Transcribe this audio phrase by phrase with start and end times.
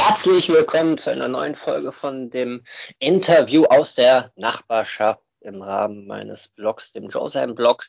[0.00, 2.62] Herzlich willkommen zu einer neuen Folge von dem
[3.00, 7.84] Interview aus der Nachbarschaft im Rahmen meines Blogs, dem Josan Blog.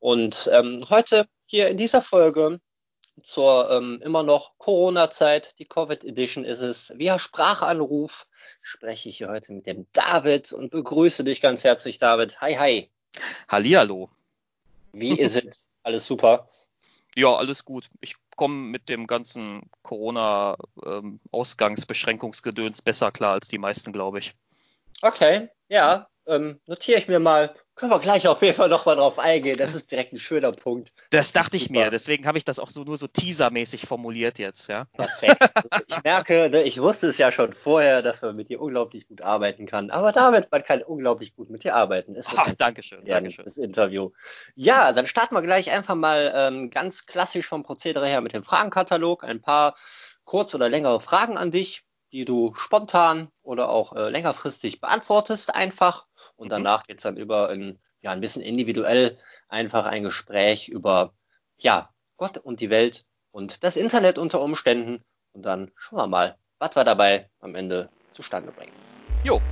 [0.00, 2.60] Und ähm, heute hier in dieser Folge
[3.22, 8.26] zur ähm, immer noch Corona-Zeit, die Covid Edition ist es, via Sprachanruf
[8.60, 12.40] spreche ich hier heute mit dem David und begrüße dich ganz herzlich, David.
[12.40, 12.90] Hi, hi.
[13.48, 14.10] Hallihallo.
[14.92, 15.68] Wie ist es?
[15.84, 16.48] Alles super?
[17.16, 17.90] Ja, alles gut.
[18.00, 24.34] Ich komme mit dem ganzen Corona-Ausgangsbeschränkungsgedöns ähm, besser klar als die meisten, glaube ich.
[25.02, 27.54] Okay, ja, ähm, notiere ich mir mal.
[27.76, 29.56] Können wir gleich auf jeden Fall nochmal drauf eingehen.
[29.56, 30.92] Das ist direkt ein schöner Punkt.
[31.10, 34.68] Das dachte ich mir, deswegen habe ich das auch so nur so teasermäßig formuliert jetzt,
[34.68, 34.84] ja.
[34.92, 35.38] Perfekt.
[35.88, 39.22] Ich merke, ne, ich wusste es ja schon vorher, dass man mit dir unglaublich gut
[39.22, 39.90] arbeiten kann.
[39.90, 42.14] Aber damit, man kann unglaublich gut mit dir arbeiten.
[42.14, 43.44] Ist Ach, Dankeschön, Dankeschön.
[43.44, 44.10] Das Interview.
[44.54, 48.44] Ja, dann starten wir gleich einfach mal ähm, ganz klassisch vom Prozedere her mit dem
[48.44, 49.24] Fragenkatalog.
[49.24, 49.74] Ein paar
[50.24, 51.84] kurz oder längere Fragen an dich
[52.14, 56.06] die du spontan oder auch äh, längerfristig beantwortest einfach.
[56.36, 56.50] Und mhm.
[56.50, 61.12] danach geht es dann über ein, ja, ein bisschen individuell einfach ein Gespräch über
[61.58, 65.02] ja, Gott und die Welt und das Internet unter Umständen.
[65.32, 68.72] Und dann schauen wir mal, was wir dabei am Ende zustande bringen.
[69.24, 69.42] Jo,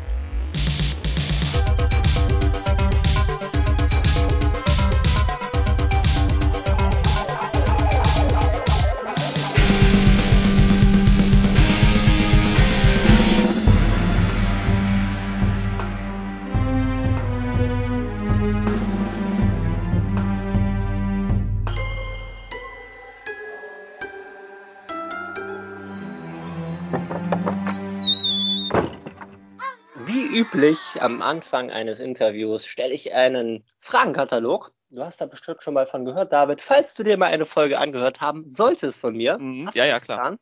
[30.52, 34.72] üblich am Anfang eines Interviews stelle ich einen Fragenkatalog.
[34.90, 36.60] Du hast da bestimmt schon mal von gehört, David.
[36.60, 39.38] Falls du dir mal eine Folge angehört haben solltest von mir.
[39.38, 39.70] Mhm.
[39.72, 40.18] Ja, ja, klar.
[40.18, 40.38] Getan?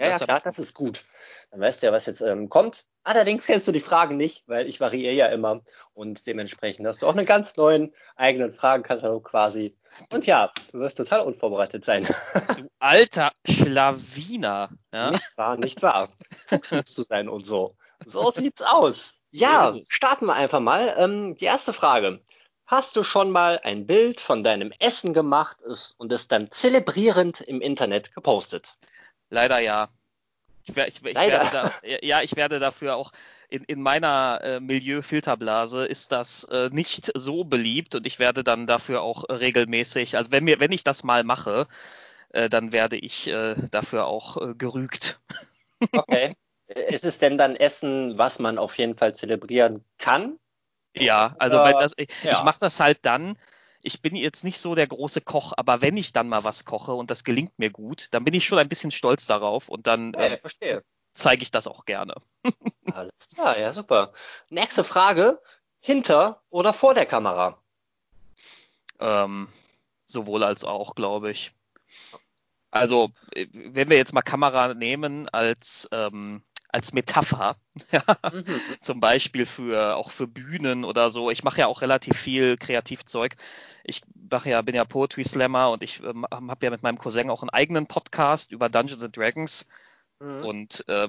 [0.00, 1.04] Ja, das ja, klar, das ist gut.
[1.52, 2.86] Dann weißt du ja, was jetzt ähm, kommt.
[3.04, 5.60] Allerdings kennst du die Fragen nicht, weil ich variiere ja immer.
[5.92, 9.76] Und dementsprechend hast du auch einen ganz neuen eigenen Fragenkatalog quasi.
[10.12, 12.04] Und ja, du wirst total unvorbereitet sein.
[12.56, 14.70] Du alter Schlawiner.
[14.92, 15.12] Ja?
[15.12, 16.08] Nicht wahr, nicht wahr.
[16.48, 17.76] Fuchs musst du sein und so.
[18.04, 19.21] So sieht's aus.
[19.32, 20.94] Ja, starten wir einfach mal.
[20.98, 22.20] Ähm, die erste Frage.
[22.66, 25.58] Hast du schon mal ein Bild von deinem Essen gemacht
[25.98, 28.76] und es dann zelebrierend im Internet gepostet?
[29.30, 29.88] Leider ja.
[30.64, 31.50] Ich, ich, ich Leider.
[31.50, 31.72] Da,
[32.02, 33.12] ja, ich werde dafür auch
[33.48, 38.66] in, in meiner äh, Milieufilterblase ist das äh, nicht so beliebt und ich werde dann
[38.66, 41.66] dafür auch regelmäßig, also wenn mir, wenn ich das mal mache,
[42.30, 45.20] äh, dann werde ich äh, dafür auch äh, gerügt.
[45.92, 46.36] Okay.
[46.74, 50.38] Ist es denn dann Essen, was man auf jeden Fall zelebrieren kann?
[50.94, 52.32] Ja, also äh, das, ich, ja.
[52.32, 53.38] ich mache das halt dann.
[53.82, 56.92] Ich bin jetzt nicht so der große Koch, aber wenn ich dann mal was koche
[56.92, 60.12] und das gelingt mir gut, dann bin ich schon ein bisschen stolz darauf und dann
[60.12, 60.82] ja, äh,
[61.14, 62.14] zeige ich das auch gerne.
[62.92, 64.12] Alles klar, ja super.
[64.50, 65.40] Nächste Frage:
[65.80, 67.58] Hinter oder vor der Kamera?
[69.00, 69.48] Ähm,
[70.06, 71.52] sowohl als auch, glaube ich.
[72.70, 77.56] Also, äh, wenn wir jetzt mal Kamera nehmen als ähm, als Metapher,
[78.32, 78.44] mhm.
[78.80, 81.30] zum Beispiel für auch für Bühnen oder so.
[81.30, 83.36] Ich mache ja auch relativ viel Kreativzeug.
[83.84, 84.00] Ich
[84.30, 87.42] mache ja, bin ja Poetry Slammer und ich ähm, habe ja mit meinem Cousin auch
[87.42, 89.68] einen eigenen Podcast über Dungeons and Dragons.
[90.18, 90.44] Mhm.
[90.44, 91.08] Und äh,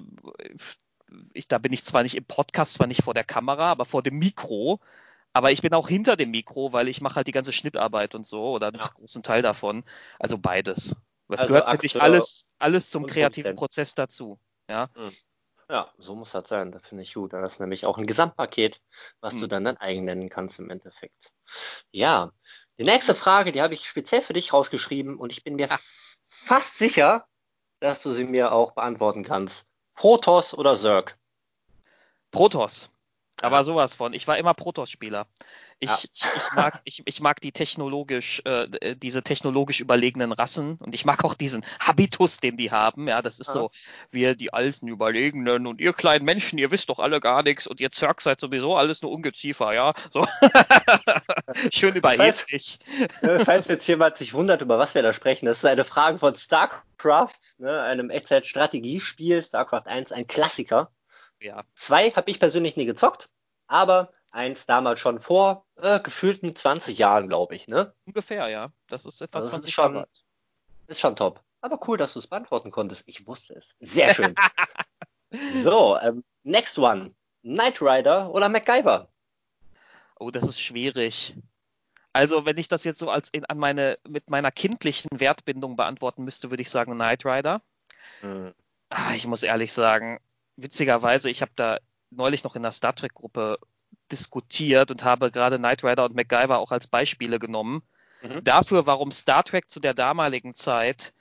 [1.33, 4.03] ich, da bin ich zwar nicht im Podcast, zwar nicht vor der Kamera, aber vor
[4.03, 4.81] dem Mikro.
[5.31, 8.27] Aber ich bin auch hinter dem Mikro, weil ich mache halt die ganze Schnittarbeit und
[8.27, 8.87] so oder einen ja.
[8.87, 9.83] großen Teil davon.
[10.19, 10.95] Also beides.
[11.29, 14.37] Es also gehört wirklich alles, alles zum kreativen Prozess dazu.
[14.69, 14.89] Ja.
[14.95, 15.11] Mhm.
[15.69, 16.71] Ja, so muss das sein.
[16.71, 17.33] Das finde ich gut.
[17.33, 18.81] Das ist nämlich auch ein Gesamtpaket,
[19.21, 19.41] was hm.
[19.41, 21.33] du dann dein eigen nennen kannst im Endeffekt.
[21.91, 22.31] Ja,
[22.79, 25.69] die nächste Frage, die habe ich speziell für dich rausgeschrieben und ich bin mir
[26.27, 27.27] fast sicher,
[27.79, 29.67] dass du sie mir auch beantworten kannst.
[29.95, 31.17] Protoss oder Zerg?
[32.31, 32.92] Protoss.
[33.43, 34.13] Aber sowas von.
[34.13, 35.27] Ich war immer Protoss-Spieler.
[35.79, 35.97] Ich, ja.
[36.01, 41.03] ich, ich, mag, ich, ich mag die technologisch, äh, diese technologisch überlegenen Rassen und ich
[41.03, 43.09] mag auch diesen Habitus, den die haben.
[43.09, 43.53] Ja, das ist ja.
[43.53, 43.71] so,
[44.11, 47.81] wir die alten Überlegenen und ihr kleinen Menschen, ihr wisst doch alle gar nichts und
[47.81, 49.93] ihr Zerg seid sowieso alles nur Ungeziefer, ja.
[50.09, 50.25] So.
[51.73, 52.79] Schön überheblich.
[53.19, 56.17] Falls, falls jetzt jemand sich wundert, über was wir da sprechen, das ist eine Frage
[56.17, 60.91] von StarCraft, ne, einem Echtzeit-Strategiespiel, StarCraft 1, ein Klassiker.
[61.41, 61.63] Ja.
[61.75, 63.27] Zwei habe ich persönlich nie gezockt,
[63.73, 67.93] aber eins damals schon vor äh, gefühlten 20 Jahren, glaube ich, ne?
[68.05, 68.71] Ungefähr, ja.
[68.87, 70.23] Das ist etwa also 20 ist schon, Jahre alt.
[70.87, 71.43] Ist schon top.
[71.61, 73.03] Aber cool, dass du es beantworten konntest.
[73.07, 73.75] Ich wusste es.
[73.79, 74.35] Sehr schön.
[75.63, 77.15] so, ähm, next one.
[77.41, 79.11] Knight Rider oder MacGyver?
[80.19, 81.35] Oh, das ist schwierig.
[82.13, 86.23] Also, wenn ich das jetzt so als in, an meine, mit meiner kindlichen Wertbindung beantworten
[86.23, 87.63] müsste, würde ich sagen Knight Rider.
[88.21, 88.53] Hm.
[88.89, 90.19] Ah, ich muss ehrlich sagen,
[90.57, 91.79] witzigerweise, ich habe da
[92.15, 93.59] neulich noch in der Star Trek-Gruppe
[94.11, 97.83] diskutiert und habe gerade Knight Rider und MacGyver auch als Beispiele genommen.
[98.21, 98.43] Mhm.
[98.43, 101.13] Dafür, warum Star Trek zu der damaligen Zeit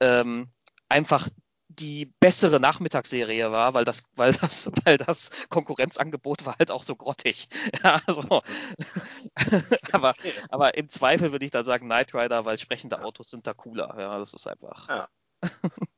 [0.00, 0.48] ähm,
[0.88, 1.28] einfach
[1.68, 6.96] die bessere Nachmittagsserie war, weil das, weil das, weil das Konkurrenzangebot war halt auch so
[6.96, 7.48] grottig.
[7.82, 8.42] Ja, also,
[9.92, 10.14] aber,
[10.48, 13.94] aber im Zweifel würde ich dann sagen Knight Rider, weil sprechende Autos sind da cooler.
[13.98, 14.88] Ja, das ist einfach.
[14.88, 15.08] Ja.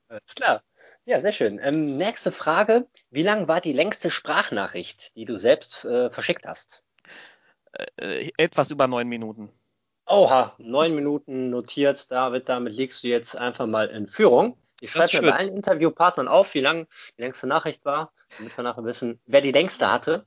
[0.08, 0.62] Alles klar.
[1.08, 1.58] Ja, sehr schön.
[1.62, 2.86] Ähm, nächste Frage.
[3.10, 6.82] Wie lang war die längste Sprachnachricht, die du selbst äh, verschickt hast?
[7.96, 9.48] Äh, etwas über neun Minuten.
[10.06, 12.50] Oha, neun Minuten notiert, David.
[12.50, 14.58] Damit liegst du jetzt einfach mal in Führung.
[14.82, 18.64] Ich schreibe mir bei allen Interviewpartnern auf, wie lang die längste Nachricht war, damit wir
[18.64, 20.26] nachher wissen, wer die längste hatte.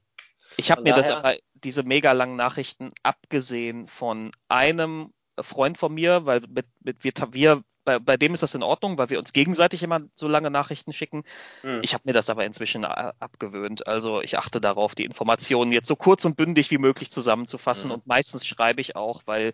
[0.58, 1.04] Ich habe mir daher...
[1.04, 7.04] das aber, diese mega langen Nachrichten, abgesehen von einem Freund von mir, weil mit, mit
[7.04, 10.28] wir, wir bei, bei, dem ist das in Ordnung, weil wir uns gegenseitig immer so
[10.28, 11.24] lange Nachrichten schicken.
[11.64, 11.80] Mhm.
[11.84, 13.88] Ich habe mir das aber inzwischen abgewöhnt.
[13.88, 17.90] Also ich achte darauf, die Informationen jetzt so kurz und bündig wie möglich zusammenzufassen.
[17.90, 17.96] Mhm.
[17.96, 19.54] Und meistens schreibe ich auch, weil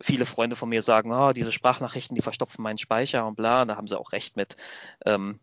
[0.00, 3.76] viele Freunde von mir sagen, oh, diese Sprachnachrichten, die verstopfen meinen Speicher und bla, da
[3.76, 4.56] haben sie auch recht mit.
[5.04, 5.40] Ähm,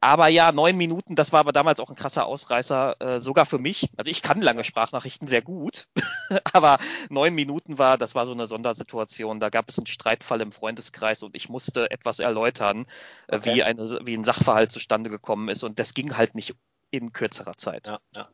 [0.00, 3.58] aber ja, neun Minuten, das war aber damals auch ein krasser Ausreißer, äh, sogar für
[3.58, 3.90] mich.
[3.96, 5.88] Also ich kann lange Sprachnachrichten sehr gut,
[6.52, 6.78] aber
[7.10, 9.40] neun Minuten war, das war so eine Sondersituation.
[9.40, 12.86] Da gab es einen Streitfall im Freundeskreis und ich musste etwas erläutern,
[13.28, 13.54] äh, okay.
[13.54, 15.62] wie, eine, wie ein Sachverhalt zustande gekommen ist.
[15.62, 16.54] Und das ging halt nicht
[16.90, 17.86] in kürzerer Zeit.
[17.86, 18.28] Ja, ja.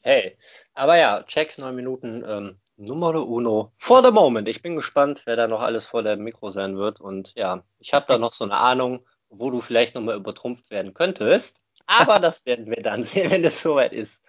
[0.00, 0.36] Hey,
[0.74, 2.24] aber ja, check neun Minuten.
[2.26, 4.48] Ähm, Numero uno for the moment.
[4.48, 7.00] Ich bin gespannt, wer da noch alles vor dem Mikro sein wird.
[7.00, 10.94] Und ja, ich habe da noch so eine Ahnung wo du vielleicht nochmal übertrumpft werden
[10.94, 11.62] könntest.
[11.86, 14.22] Aber das werden wir dann sehen, wenn es soweit ist.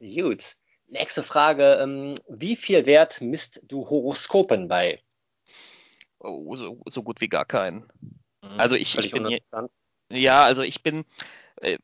[0.00, 0.56] Gut.
[0.86, 1.78] Nächste Frage.
[1.82, 5.00] Ähm, wie viel Wert misst du Horoskopen bei?
[6.18, 7.86] Oh, so, so gut wie gar keinen.
[8.42, 8.58] Mhm.
[8.58, 9.38] Also ich, ich bin
[10.10, 11.04] ja, also ich bin,
[11.60, 11.78] äh,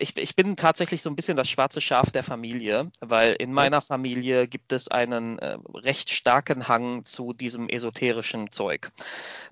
[0.00, 3.80] ich, ich, bin tatsächlich so ein bisschen das schwarze Schaf der Familie, weil in meiner
[3.80, 8.90] Familie gibt es einen äh, recht starken Hang zu diesem esoterischen Zeug.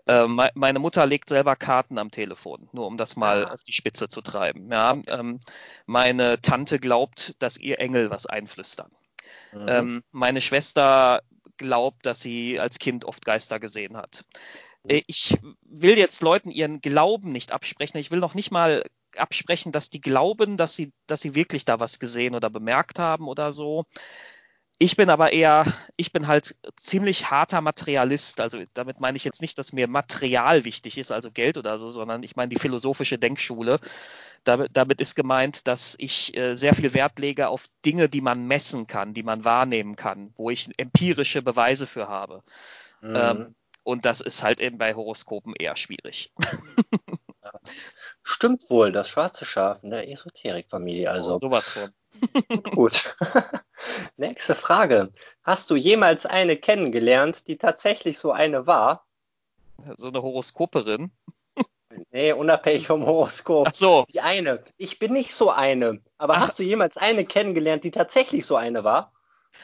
[0.06, 3.54] Äh, me meine Mutter legt selber Karten am Telefon, nur um das mal ah.
[3.54, 4.70] auf die Spitze zu treiben.
[4.70, 5.40] Ja, ähm,
[5.86, 8.90] meine Tante glaubt, dass ihr Engel was einflüstern.
[9.52, 9.66] Mhm.
[9.68, 11.22] Ähm, meine Schwester
[11.56, 14.24] glaubt, dass sie als Kind oft Geister gesehen hat.
[14.84, 14.90] Mhm.
[14.90, 17.98] Äh, ich will jetzt Leuten ihren Glauben nicht absprechen.
[17.98, 18.82] Ich will noch nicht mal
[19.18, 23.28] absprechen, dass die glauben, dass sie, dass sie wirklich da was gesehen oder bemerkt haben
[23.28, 23.84] oder so.
[24.78, 28.40] Ich bin aber eher, ich bin halt ziemlich harter Materialist.
[28.40, 31.90] Also damit meine ich jetzt nicht, dass mir Material wichtig ist, also Geld oder so,
[31.90, 33.78] sondern ich meine die philosophische Denkschule.
[34.42, 38.46] Damit, damit ist gemeint, dass ich äh, sehr viel Wert lege auf Dinge, die man
[38.46, 42.42] messen kann, die man wahrnehmen kann, wo ich empirische Beweise für habe.
[43.00, 43.16] Mhm.
[43.16, 46.32] Ähm, und das ist halt eben bei Horoskopen eher schwierig.
[48.26, 51.10] Stimmt wohl, das schwarze Schaf in der Esoterikfamilie.
[51.10, 51.36] Also.
[51.36, 51.90] Oh, sowas von.
[52.74, 53.14] Gut.
[54.16, 55.12] Nächste Frage.
[55.42, 59.06] Hast du jemals eine kennengelernt, die tatsächlich so eine war?
[59.96, 61.12] So eine Horoskoperin?
[62.10, 63.68] Nee, unabhängig vom Horoskop.
[63.68, 64.06] Ach so.
[64.12, 64.64] Die eine.
[64.78, 66.00] Ich bin nicht so eine.
[66.16, 66.40] Aber Ach.
[66.40, 69.12] hast du jemals eine kennengelernt, die tatsächlich so eine war?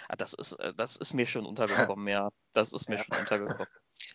[0.08, 2.28] Ah, das ist, äh, das ist mir schon untergekommen, ja.
[2.52, 3.04] Das ist mir ja.
[3.04, 3.66] schon untergekommen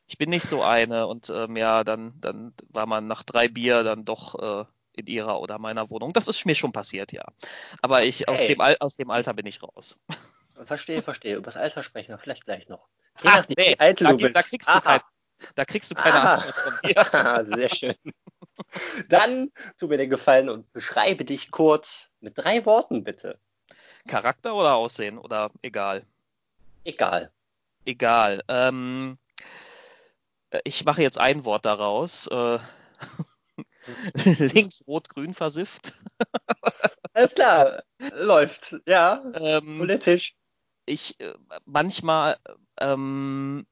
[0.08, 3.84] ich bin nicht so eine und ähm, ja, dann, dann war man nach drei Bier
[3.84, 6.14] dann doch äh, in ihrer oder meiner Wohnung.
[6.14, 7.26] Das ist mir schon passiert, ja.
[7.82, 10.00] Aber ich aus, dem, aus dem Alter bin ich raus.
[10.66, 11.36] Verstehe, verstehe.
[11.36, 12.88] Über das Alter sprechen wir vielleicht gleich noch.
[13.22, 14.14] Je Ach, nachdem, nee, da.
[14.14, 15.02] Da kriegst du, kein,
[15.56, 16.36] da kriegst du keine Aha.
[16.36, 17.46] Antwort von mir.
[17.58, 17.96] Sehr schön.
[19.10, 23.38] Dann tu mir den Gefallen und beschreibe dich kurz mit drei Worten, bitte.
[24.08, 26.06] Charakter oder Aussehen oder egal?
[26.86, 27.32] Egal.
[27.86, 28.42] Egal.
[28.48, 29.25] Ähm, äh,
[30.64, 32.28] ich mache jetzt ein Wort daraus.
[32.28, 32.60] Äh,
[34.40, 35.94] links, rot, grün versifft.
[37.14, 37.84] Alles klar,
[38.18, 39.24] läuft, ja.
[39.36, 40.36] Ähm, politisch.
[40.86, 41.34] Ich äh,
[41.66, 42.38] manchmal
[42.80, 43.66] ähm,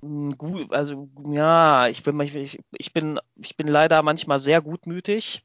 [0.00, 5.42] gut, also ja, ich bin, ich, ich, bin, ich bin leider manchmal sehr gutmütig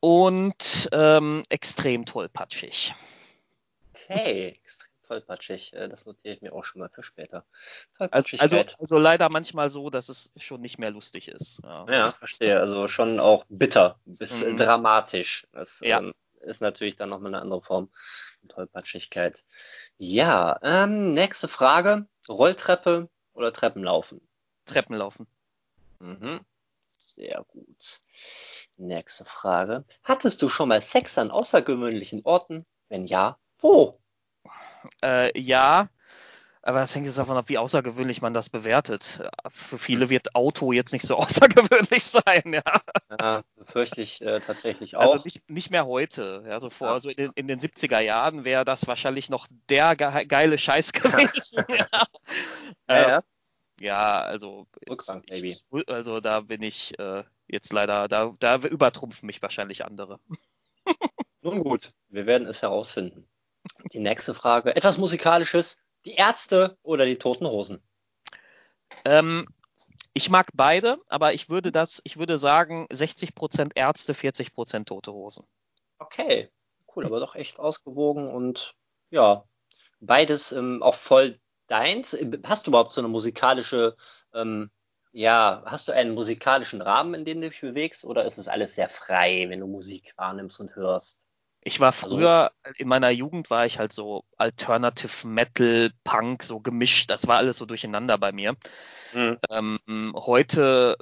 [0.00, 2.94] und ähm, extrem tollpatschig.
[3.94, 4.81] Okay, extrem
[5.12, 5.72] tollpatschig.
[5.74, 7.44] Äh, das notiere ich mir auch schon mal für später.
[7.98, 11.60] Also, also, also, leider manchmal so, dass es schon nicht mehr lustig ist.
[11.62, 12.58] Ja, ja verstehe.
[12.58, 14.56] Also schon auch bitter, bis mhm.
[14.56, 15.46] dramatisch.
[15.52, 15.98] Das ja.
[15.98, 17.90] ähm, ist natürlich dann nochmal eine andere Form
[18.40, 19.44] von Tollpatschigkeit.
[19.98, 22.06] Ja, ähm, nächste Frage.
[22.28, 24.20] Rolltreppe oder Treppenlaufen?
[24.66, 25.26] Treppenlaufen.
[25.98, 26.40] Mhm.
[26.96, 28.00] Sehr gut.
[28.76, 29.84] Nächste Frage.
[30.02, 32.64] Hattest du schon mal Sex an außergewöhnlichen Orten?
[32.88, 34.01] Wenn ja, wo?
[35.04, 35.88] Äh, ja,
[36.62, 39.22] Aber das hängt jetzt davon ab, wie außergewöhnlich man das bewertet.
[39.48, 42.62] Für viele wird Auto jetzt nicht so außergewöhnlich sein, ja.
[43.10, 45.24] Ja, befürchte ich äh, tatsächlich Also auch.
[45.24, 46.44] nicht, nicht mehr heute.
[46.46, 46.92] Ja, so vor, Ja.
[46.94, 50.92] also in, den- in den 70er Jahren wäre das wahrscheinlich noch der ge geile Scheiß
[50.92, 51.64] gewesen.
[51.68, 51.86] ja.
[52.88, 53.22] Ja, ja.
[53.80, 59.42] ja, also, Rückbank, ich, also da bin ich äh, jetzt leider, da, da übertrumpfen mich
[59.42, 60.20] wahrscheinlich andere.
[61.42, 63.28] Nun gut, wir werden es herausfinden.
[63.92, 65.78] Die nächste Frage, etwas Musikalisches.
[66.04, 67.82] Die Ärzte oder die Toten Hosen?
[69.04, 69.46] Ähm,
[70.14, 75.44] ich mag beide, aber ich würde das, ich würde sagen, 60% Ärzte, 40% Tote Hosen.
[75.98, 76.50] Okay,
[76.94, 78.74] cool, aber doch echt ausgewogen und
[79.10, 79.44] ja,
[80.00, 82.16] beides ähm, auch voll deins.
[82.44, 83.96] Hast du überhaupt so eine musikalische,
[84.34, 84.70] ähm,
[85.12, 88.74] ja, hast du einen musikalischen Rahmen, in dem du dich bewegst, oder ist es alles
[88.74, 91.26] sehr frei, wenn du Musik wahrnimmst und hörst?
[91.64, 96.60] Ich war Also- früher, in meiner Jugend war ich halt so Alternative Metal, Punk, so
[96.60, 97.10] gemischt.
[97.10, 98.56] Das war alles so durcheinander bei mir.
[99.14, 99.38] Mhm.
[99.50, 100.96] Ähm, heute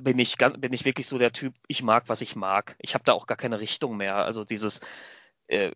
[0.00, 2.76] bin ich, bin ich wirklich so der Typ, ich mag, was ich mag.
[2.78, 4.16] Ich habe da auch gar keine Richtung mehr.
[4.16, 4.80] Also dieses,
[5.48, 5.70] äh,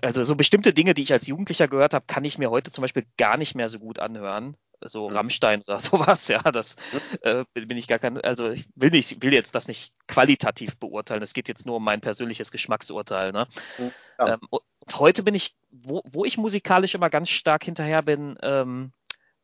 [0.00, 2.80] also so bestimmte Dinge, die ich als Jugendlicher gehört habe, kann ich mir heute zum
[2.82, 4.56] Beispiel gar nicht mehr so gut anhören.
[4.88, 5.14] So Mhm.
[5.14, 7.18] Rammstein oder sowas, ja, das Mhm.
[7.22, 11.22] äh, bin ich gar kein, also ich will nicht, will jetzt das nicht qualitativ beurteilen.
[11.22, 13.46] Es geht jetzt nur um mein persönliches Geschmacksurteil, ne?
[13.78, 14.26] Mhm, ja.
[14.34, 14.62] Ähm, und
[14.98, 18.92] heute bin ich, wo, wo ich musikalisch immer ganz stark hinterher bin, ähm,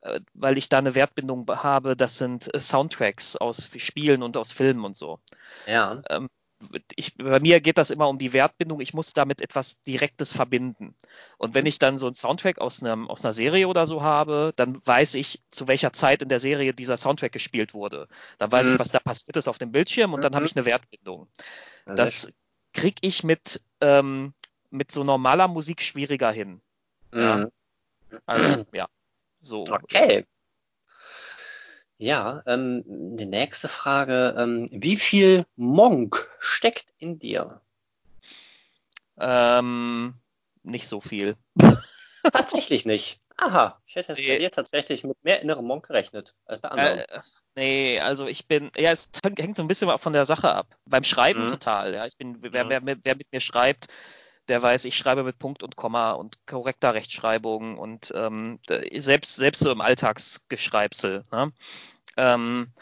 [0.02, 4.36] äh, weil ich da eine Wertbindung be- habe, das sind äh, Soundtracks aus Spielen und
[4.36, 5.20] aus Filmen und so.
[5.66, 6.28] Ja, Ähm,
[6.96, 8.80] ich, bei mir geht das immer um die Wertbindung.
[8.80, 10.94] Ich muss damit etwas Direktes verbinden.
[11.36, 14.52] Und wenn ich dann so einen Soundtrack aus, einem, aus einer Serie oder so habe,
[14.56, 18.08] dann weiß ich, zu welcher Zeit in der Serie dieser Soundtrack gespielt wurde.
[18.38, 18.74] Dann weiß Mhm.
[18.74, 20.36] ich, was da passiert ist auf dem Bildschirm und dann Mhm.
[20.36, 21.28] habe ich eine Wertbindung.
[21.86, 22.32] sehr Das
[22.72, 24.34] kriege ich mit, ähm,
[24.70, 26.60] mit so normaler Musik schwieriger hin.
[27.12, 27.22] schön.
[27.22, 27.36] ja.
[27.36, 27.50] Mhm.
[28.26, 28.88] Also, ja.
[29.42, 29.64] So.
[29.64, 30.24] Okay.
[31.98, 32.84] Ja, ähm,
[33.16, 34.34] die nächste Frage.
[34.38, 37.60] Ähm, wie viel Monk steckt in dir?
[39.18, 40.14] Ähm,
[40.62, 41.36] nicht so viel.
[42.32, 43.20] Tatsächlich nicht.
[43.36, 44.38] Aha, ich hätte jetzt bei Nee.
[44.38, 46.98] dir tatsächlich mit mehr innerem Monk gerechnet als bei anderen.
[46.98, 47.20] Äh,
[47.56, 50.76] nee, also ich bin, ja, es hängt so ein bisschen von der Sache ab.
[50.86, 51.48] Beim Schreiben Mhm.
[51.48, 52.06] total, ja.
[52.06, 52.68] Ich bin, wer, Mhm.
[52.68, 53.86] wer, wer mit mir schreibt,
[54.48, 58.58] der weiß, ich schreibe mit Punkt und Komma und korrekter Rechtschreibung und ähm,
[58.94, 61.24] selbst, selbst so im Alltagsgeschreibsel.
[61.30, 61.52] Ne?
[62.16, 62.72] Ähm,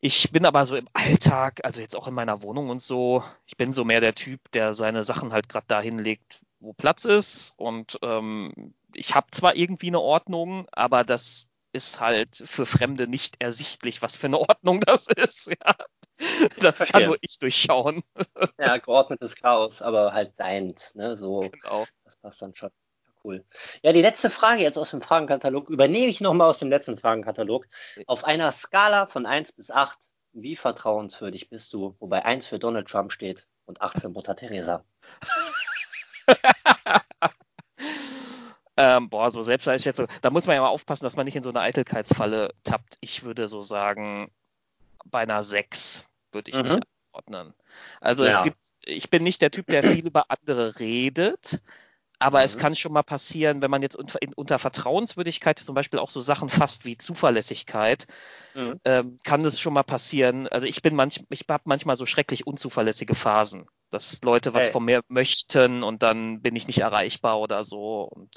[0.00, 3.56] ich bin aber so im Alltag, also jetzt auch in meiner Wohnung und so, ich
[3.56, 7.54] bin so mehr der Typ, der seine Sachen halt gerade dahin legt, wo Platz ist.
[7.58, 13.36] Und ähm, ich habe zwar irgendwie eine Ordnung, aber das ist halt für Fremde nicht
[13.40, 15.48] ersichtlich, was für eine Ordnung das ist.
[15.48, 15.74] Ja.
[16.60, 17.06] Das kann Verstehe.
[17.06, 18.02] nur ich durchschauen.
[18.58, 21.16] Ja, geordnetes Chaos, aber halt deins, ne?
[21.16, 21.86] So, Genau.
[22.04, 22.70] das passt dann schon.
[23.24, 23.44] Cool.
[23.82, 27.66] Ja, die letzte Frage jetzt aus dem Fragenkatalog übernehme ich nochmal aus dem letzten Fragenkatalog.
[28.06, 29.98] Auf einer Skala von 1 bis 8,
[30.32, 31.94] wie vertrauenswürdig bist du?
[31.98, 34.84] Wobei 1 für Donald Trump steht und 8 für Mutter Teresa.
[38.80, 40.06] Ähm, boah, so Selbsteinschätzung.
[40.22, 42.96] Da muss man ja mal aufpassen, dass man nicht in so eine Eitelkeitsfalle tappt.
[43.02, 44.30] Ich würde so sagen,
[45.04, 46.62] bei einer 6 würde ich Mhm.
[46.62, 46.78] mich
[47.12, 47.54] anordnen.
[48.00, 48.42] Also es Ja.
[48.44, 51.60] gibt, ich bin nicht der Typ, der viel über andere redet,
[52.20, 52.60] aber es Mhm.
[52.60, 56.20] kann schon mal passieren, wenn man jetzt unter, in, unter Vertrauenswürdigkeit zum Beispiel auch so
[56.20, 58.06] Sachen fasst wie Zuverlässigkeit,
[58.54, 58.80] Mhm.
[58.84, 60.48] ähm, kann es schon mal passieren.
[60.48, 64.72] Also ich bin manch, ich habe manchmal so schrecklich unzuverlässige Phasen, dass Leute was Hey.
[64.72, 68.02] von mir möchten und dann bin ich nicht erreichbar oder so.
[68.04, 68.30] Und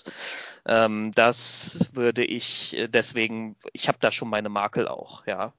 [0.66, 5.54] ähm, das würde ich äh, deswegen, ich habe da schon meine Makel auch, ja.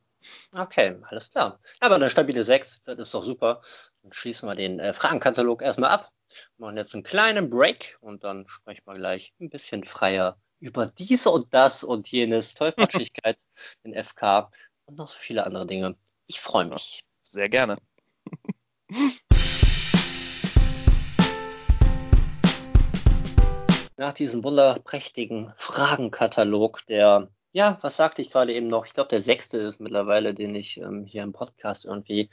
[0.57, 1.61] Okay, alles klar.
[1.81, 3.61] Aber eine stabile 6, das ist doch super.
[4.03, 6.11] Dann schließen wir den äh, Fragenkatalog erstmal ab.
[6.57, 11.27] Machen jetzt einen kleinen Break und dann sprechen wir gleich ein bisschen freier über dies
[11.27, 13.39] und das und jenes, Tollpatschigkeit,
[13.85, 14.51] den FK
[14.87, 15.97] und noch so viele andere Dinge.
[16.27, 17.05] Ich freue mich.
[17.23, 17.77] Sehr gerne.
[23.97, 28.85] Nach diesem wunderprächtigen Fragenkatalog, der, ja, was sagte ich gerade eben noch?
[28.85, 32.29] Ich glaube, der sechste ist mittlerweile, den ich ähm, hier im Podcast irgendwie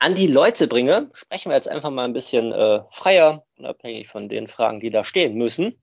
[0.00, 1.08] an die Leute bringe.
[1.14, 5.04] Sprechen wir jetzt einfach mal ein bisschen äh, freier, unabhängig von den Fragen, die da
[5.04, 5.80] stehen müssen.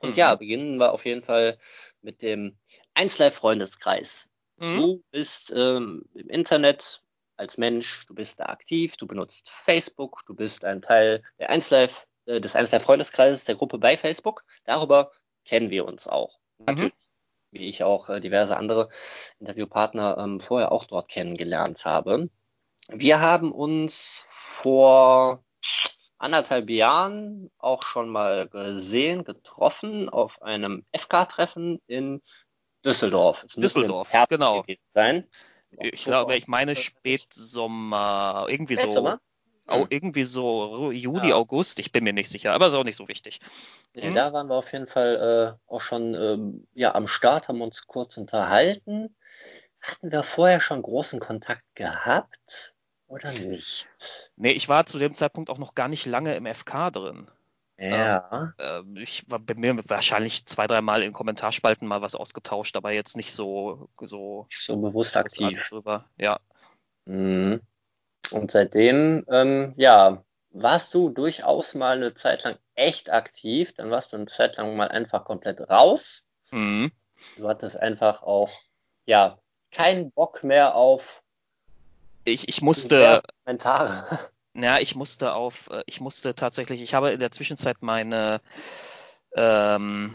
[0.00, 0.16] Und Mhm.
[0.16, 1.58] ja, beginnen wir auf jeden Fall
[2.02, 2.58] mit dem
[2.94, 4.28] 1Live-Freundeskreis.
[4.56, 4.76] Mhm.
[4.78, 7.02] Du bist ähm, im Internet
[7.36, 12.06] als Mensch, du bist da aktiv, du benutzt Facebook, du bist ein Teil der 1Live,
[12.26, 14.44] äh, des 1Live-Freundeskreises, der Gruppe bei Facebook.
[14.64, 15.12] Darüber
[15.44, 16.40] kennen wir uns auch.
[16.58, 16.92] Natürlich,
[17.54, 18.88] wie ich auch äh, diverse andere
[19.38, 22.28] Interviewpartner ähm, vorher auch dort kennengelernt habe.
[22.88, 25.42] Wir haben uns vor
[26.18, 32.20] anderthalb Jahren auch schon mal gesehen, getroffen auf einem FK-Treffen in
[32.84, 33.44] Düsseldorf.
[33.44, 34.64] Es Düsseldorf, genau.
[34.92, 35.28] sein.
[35.70, 39.12] Ich glaube, ich meine Spätsommer, irgendwie Spätsommer?
[39.12, 39.18] so.
[39.68, 39.86] Hm.
[39.88, 41.36] Irgendwie so Juli, ja.
[41.36, 43.40] August, ich bin mir nicht sicher, aber ist auch nicht so wichtig.
[43.94, 44.14] Nee, hm?
[44.14, 47.86] Da waren wir auf jeden Fall äh, auch schon ähm, ja, am Start, haben uns
[47.86, 49.16] kurz unterhalten.
[49.80, 52.74] Hatten wir vorher schon großen Kontakt gehabt
[53.06, 53.88] oder nicht?
[54.36, 57.30] Nee, ich war zu dem Zeitpunkt auch noch gar nicht lange im FK drin.
[57.78, 58.54] Ja.
[58.58, 62.92] Ähm, äh, ich war bei mir wahrscheinlich zwei, dreimal in Kommentarspalten mal was ausgetauscht, aber
[62.92, 65.68] jetzt nicht so so, so bewusst aktiv.
[65.68, 66.08] Drüber.
[66.16, 66.38] Ja.
[67.06, 67.60] Mhm.
[68.34, 74.12] Und seitdem, ähm, ja, warst du durchaus mal eine Zeit lang echt aktiv, dann warst
[74.12, 76.24] du eine Zeit lang mal einfach komplett raus.
[76.50, 76.92] Mhm.
[77.36, 78.50] Du hattest einfach auch,
[79.06, 79.38] ja,
[79.70, 81.24] keinen Bock mehr auf
[82.24, 84.18] ich, ich musste Kommentare.
[84.56, 88.40] Ja, ich musste auf, äh, ich musste tatsächlich, ich habe in der Zwischenzeit meine
[89.34, 90.14] ähm,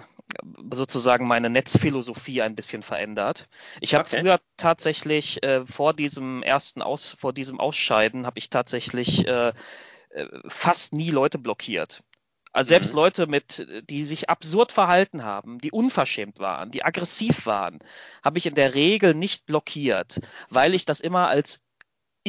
[0.72, 3.48] sozusagen meine Netzphilosophie ein bisschen verändert.
[3.82, 4.22] Ich habe okay.
[4.22, 9.54] früher tatsächlich äh, vor diesem ersten Aus, vor diesem Ausscheiden habe ich tatsächlich äh,
[10.10, 12.04] äh, fast nie Leute blockiert.
[12.52, 13.00] Also selbst mhm.
[13.00, 17.80] Leute mit, die sich absurd verhalten haben, die unverschämt waren, die aggressiv waren,
[18.24, 20.20] habe ich in der Regel nicht blockiert,
[20.50, 21.64] weil ich das immer als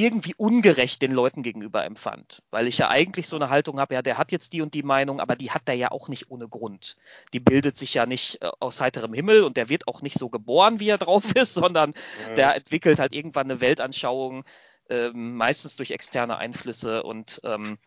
[0.00, 4.02] irgendwie ungerecht den Leuten gegenüber empfand, weil ich ja eigentlich so eine Haltung habe, ja,
[4.02, 6.48] der hat jetzt die und die Meinung, aber die hat er ja auch nicht ohne
[6.48, 6.96] Grund.
[7.32, 10.28] Die bildet sich ja nicht äh, aus heiterem Himmel und der wird auch nicht so
[10.28, 12.34] geboren, wie er drauf ist, sondern mhm.
[12.36, 14.44] der entwickelt halt irgendwann eine Weltanschauung,
[14.88, 17.78] äh, meistens durch externe Einflüsse und ähm,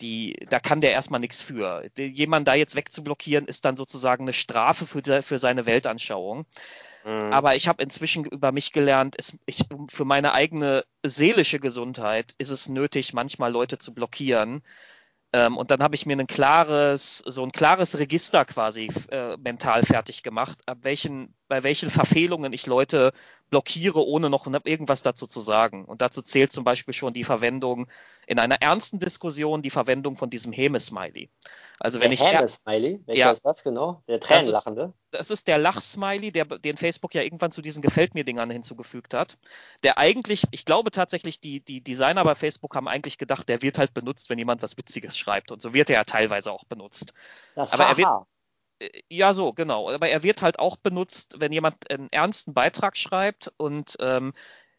[0.00, 1.84] die, da kann der erstmal nichts für.
[1.96, 6.44] Jemand da jetzt wegzublockieren, ist dann sozusagen eine Strafe für, für seine Weltanschauung.
[7.04, 7.32] Mhm.
[7.32, 12.50] Aber ich habe inzwischen über mich gelernt, es, ich, für meine eigene seelische Gesundheit ist
[12.50, 14.62] es nötig, manchmal Leute zu blockieren.
[15.32, 19.82] Ähm, und dann habe ich mir ein klares, so ein klares Register quasi äh, mental
[19.82, 23.12] fertig gemacht, ab welchen, bei welchen Verfehlungen ich Leute
[23.52, 25.84] blockiere, ohne noch irgendwas dazu zu sagen.
[25.84, 27.86] Und dazu zählt zum Beispiel schon die Verwendung
[28.26, 31.28] in einer ernsten Diskussion, die Verwendung von diesem Häme-Smiley.
[31.78, 34.02] Also wenn der ich Häme-Smiley, welcher ja, ist das genau?
[34.08, 34.94] Der Tränenlachende?
[35.10, 38.24] Das ist, das ist der Lach-Smiley, der, den Facebook ja irgendwann zu diesen Gefällt mir
[38.24, 39.36] Dingern hinzugefügt hat.
[39.82, 43.76] Der eigentlich, ich glaube tatsächlich, die, die Designer bei Facebook haben eigentlich gedacht, der wird
[43.76, 45.52] halt benutzt, wenn jemand was Witziges schreibt.
[45.52, 47.12] Und so wird er ja teilweise auch benutzt.
[47.54, 48.08] Das Aber er wird,
[49.08, 49.90] ja, so, genau.
[49.90, 54.32] Aber er wird halt auch benutzt, wenn jemand einen ernsten Beitrag schreibt und ähm,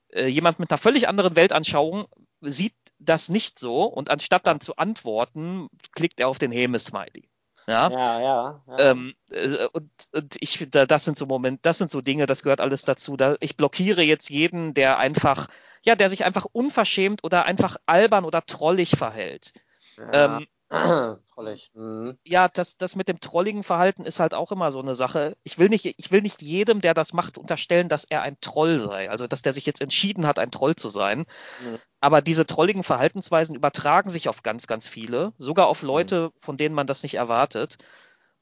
[0.10, 2.06] äh, jemand mit einer völlig anderen Weltanschauung
[2.42, 7.30] sieht das nicht so und anstatt dann zu antworten, klickt er auf den Häme-Smiley.
[7.68, 8.64] Ja, ja, ja.
[8.68, 8.78] ja.
[8.80, 12.62] Ähm, äh, und, und ich, das sind so Momente, das sind so Dinge, das gehört
[12.62, 13.16] alles dazu.
[13.16, 15.48] Da, ich blockiere jetzt jeden, der einfach,
[15.84, 19.54] ja, der sich einfach unverschämt oder einfach albern oder trollig verhält.
[19.98, 20.38] Ja.
[20.38, 20.48] Ähm,
[21.34, 21.72] Trollig.
[21.76, 22.18] Mhm.
[22.26, 25.38] Ja, das, das mit dem trolligen Verhalten ist halt auch immer so eine Sache.
[25.44, 28.80] Ich will nicht, ich will nicht jedem, der das macht, unterstellen, dass er ein Troll
[28.80, 29.10] sei.
[29.10, 31.20] Also, dass der sich jetzt entschieden hat, ein Troll zu sein.
[31.20, 31.78] Mhm.
[32.00, 36.40] Aber diese trolligen Verhaltensweisen übertragen sich auf ganz, ganz viele, sogar auf Leute, mhm.
[36.42, 37.78] von denen man das nicht erwartet.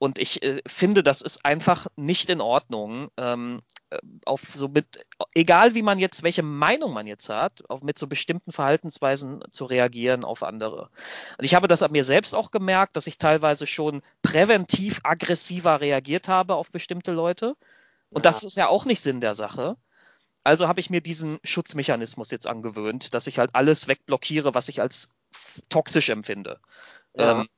[0.01, 3.61] Und ich äh, finde, das ist einfach nicht in Ordnung, ähm,
[3.91, 7.99] äh, auf so mit, egal wie man jetzt, welche Meinung man jetzt hat, auf mit
[7.99, 10.89] so bestimmten Verhaltensweisen zu reagieren auf andere.
[11.37, 15.81] Und ich habe das an mir selbst auch gemerkt, dass ich teilweise schon präventiv aggressiver
[15.81, 17.55] reagiert habe auf bestimmte Leute.
[18.09, 18.31] Und ja.
[18.31, 19.77] das ist ja auch nicht Sinn der Sache.
[20.43, 24.81] Also habe ich mir diesen Schutzmechanismus jetzt angewöhnt, dass ich halt alles wegblockiere, was ich
[24.81, 25.11] als
[25.69, 26.59] toxisch empfinde.
[27.15, 27.41] Ja.
[27.41, 27.49] Ähm,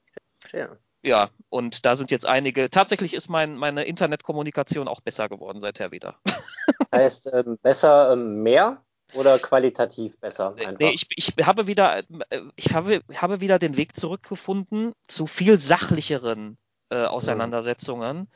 [0.51, 0.77] ja.
[1.03, 2.69] Ja, und da sind jetzt einige.
[2.69, 6.15] Tatsächlich ist mein, meine Internetkommunikation auch besser geworden seither wieder.
[6.93, 8.81] heißt ähm, besser ähm, mehr
[9.13, 10.55] oder qualitativ besser?
[10.55, 10.79] Einfach?
[10.79, 15.57] Nee, ich, ich habe wieder, äh, ich habe, habe wieder den Weg zurückgefunden zu viel
[15.57, 16.57] sachlicheren
[16.89, 18.19] äh, Auseinandersetzungen.
[18.19, 18.27] Mhm.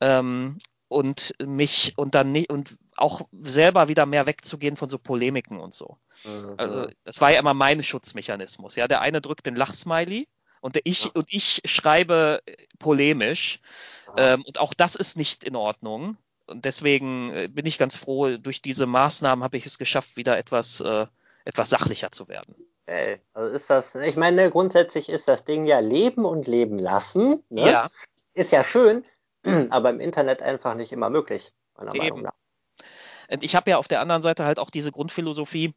[0.00, 5.58] Ähm, und mich und dann nicht und auch selber wieder mehr wegzugehen von so Polemiken
[5.58, 5.96] und so.
[6.24, 6.54] Mhm.
[6.58, 8.76] Also das war ja immer mein Schutzmechanismus.
[8.76, 10.28] Ja, der eine drückt den Lachsmiley
[10.62, 11.10] und ich, ja.
[11.12, 12.40] und ich schreibe
[12.78, 13.60] polemisch.
[14.16, 16.16] Ähm, und auch das ist nicht in Ordnung.
[16.46, 20.38] Und deswegen äh, bin ich ganz froh, durch diese Maßnahmen habe ich es geschafft, wieder
[20.38, 21.06] etwas, äh,
[21.44, 22.54] etwas sachlicher zu werden.
[22.86, 27.42] Ey, also ist das, ich meine, grundsätzlich ist das Ding ja leben und leben lassen.
[27.48, 27.70] Ne?
[27.70, 27.90] Ja.
[28.34, 29.04] Ist ja schön,
[29.70, 32.04] aber im Internet einfach nicht immer möglich, meiner Eben.
[32.04, 32.34] Meinung nach.
[33.30, 35.74] Und ich habe ja auf der anderen Seite halt auch diese Grundphilosophie,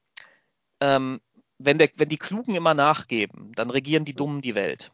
[0.82, 1.22] ähm,
[1.58, 4.18] wenn, der, wenn die Klugen immer nachgeben, dann regieren die mhm.
[4.18, 4.92] Dummen die Welt.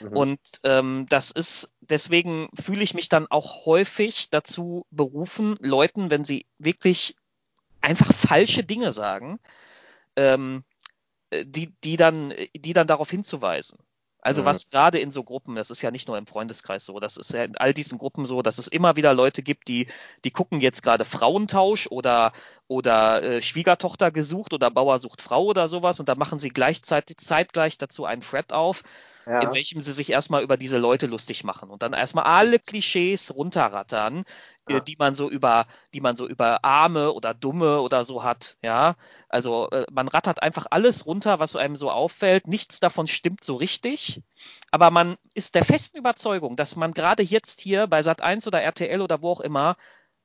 [0.00, 0.08] Mhm.
[0.08, 6.24] Und ähm, das ist, deswegen fühle ich mich dann auch häufig dazu berufen, Leuten, wenn
[6.24, 7.16] sie wirklich
[7.80, 9.38] einfach falsche Dinge sagen,
[10.16, 10.64] ähm,
[11.32, 13.78] die, die, dann, die dann darauf hinzuweisen.
[14.24, 14.46] Also mhm.
[14.46, 17.34] was gerade in so Gruppen, das ist ja nicht nur im Freundeskreis so, das ist
[17.34, 19.86] ja in all diesen Gruppen so, dass es immer wieder Leute gibt, die,
[20.24, 22.32] die gucken jetzt gerade Frauentausch oder,
[22.66, 27.18] oder äh, Schwiegertochter gesucht oder Bauer sucht Frau oder sowas und da machen sie gleichzeitig
[27.18, 28.82] zeitgleich dazu einen Thread auf,
[29.26, 29.40] ja.
[29.40, 33.34] in welchem sie sich erstmal über diese Leute lustig machen und dann erstmal alle Klischees
[33.34, 34.24] runterrattern,
[34.68, 34.80] ja.
[34.80, 38.94] die man so über, die man so über Arme oder Dumme oder so hat, ja.
[39.28, 42.46] Also äh, man rattert einfach alles runter, was einem so auffällt.
[42.46, 44.22] Nichts davon stimmt so richtig.
[44.70, 48.62] Aber man ist der festen Überzeugung, dass man gerade jetzt hier bei Sat 1 oder
[48.62, 49.76] RTL oder wo auch immer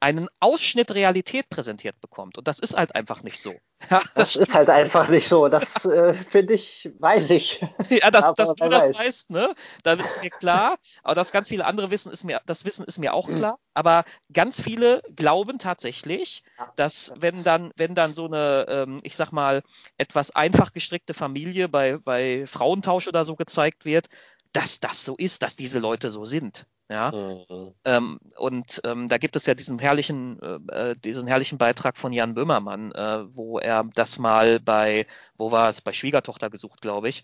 [0.01, 2.37] einen Ausschnitt Realität präsentiert bekommt.
[2.37, 3.53] Und das ist halt einfach nicht so.
[3.89, 5.47] Ja, das, das ist halt einfach nicht so.
[5.47, 7.65] Das äh, finde ich, weiß ich.
[7.89, 8.99] Ja, dass, dass du das weiß.
[8.99, 9.55] weißt, ne?
[9.83, 10.77] Da ist mir klar.
[11.01, 13.35] Aber dass ganz viele andere wissen, ist mir, das Wissen ist mir auch mhm.
[13.37, 13.59] klar.
[13.73, 16.43] Aber ganz viele glauben tatsächlich,
[16.75, 19.63] dass wenn dann, wenn dann so eine, ähm, ich sag mal,
[19.97, 24.09] etwas einfach gestrickte Familie bei, bei Frauentausch oder so gezeigt wird,
[24.51, 26.65] dass das so ist, dass diese Leute so sind.
[26.89, 27.11] Ja.
[27.11, 27.75] Mhm.
[27.85, 32.11] Ähm, und ähm, da gibt es ja diesen herrlichen, äh, äh, diesen herrlichen Beitrag von
[32.11, 35.05] Jan Böhmermann, äh, wo er das mal bei,
[35.37, 37.23] wo war es, bei Schwiegertochter gesucht, glaube ich,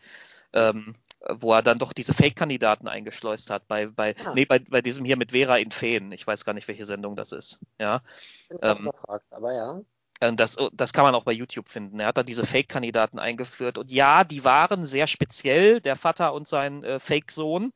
[0.54, 0.95] ähm,
[1.28, 4.15] wo er dann doch diese Fake-Kandidaten eingeschleust hat, bei, bei.
[4.23, 4.34] Ah.
[4.36, 6.12] nee, bei, bei diesem hier mit Vera in Feen.
[6.12, 7.60] Ich weiß gar nicht, welche Sendung das ist.
[7.80, 8.01] Ja.
[8.62, 9.82] Ähm, gefragt, aber ja.
[10.19, 11.99] Äh, das, das kann man auch bei YouTube finden.
[11.99, 13.80] Er hat da diese Fake-Kandidaten eingeführt.
[13.80, 17.73] Und ja, die waren sehr speziell, der Vater und sein äh, Fake-Sohn.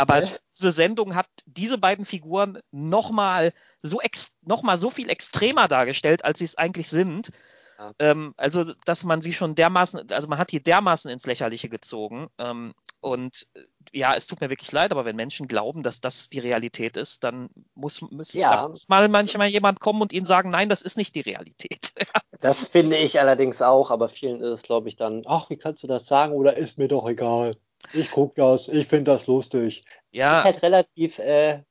[0.00, 0.32] Aber okay.
[0.56, 4.00] diese Sendung hat diese beiden Figuren nochmal so,
[4.40, 7.32] noch so viel extremer dargestellt, als sie es eigentlich sind.
[7.78, 7.92] Ja.
[7.98, 12.28] Ähm, also, dass man sie schon dermaßen, also man hat die dermaßen ins Lächerliche gezogen.
[12.38, 13.60] Ähm, und äh,
[13.92, 17.22] ja, es tut mir wirklich leid, aber wenn Menschen glauben, dass das die Realität ist,
[17.22, 18.68] dann muss, muss, ja.
[18.68, 21.92] muss mal manchmal jemand kommen und ihnen sagen, nein, das ist nicht die Realität.
[22.40, 25.82] das finde ich allerdings auch, aber vielen ist es, glaube ich, dann, ach, wie kannst
[25.82, 27.54] du das sagen oder ist mir doch egal.
[27.92, 29.82] Ich gucke das, ich finde das lustig.
[30.10, 30.38] Ja.
[30.38, 31.62] Ist halt relativ äh,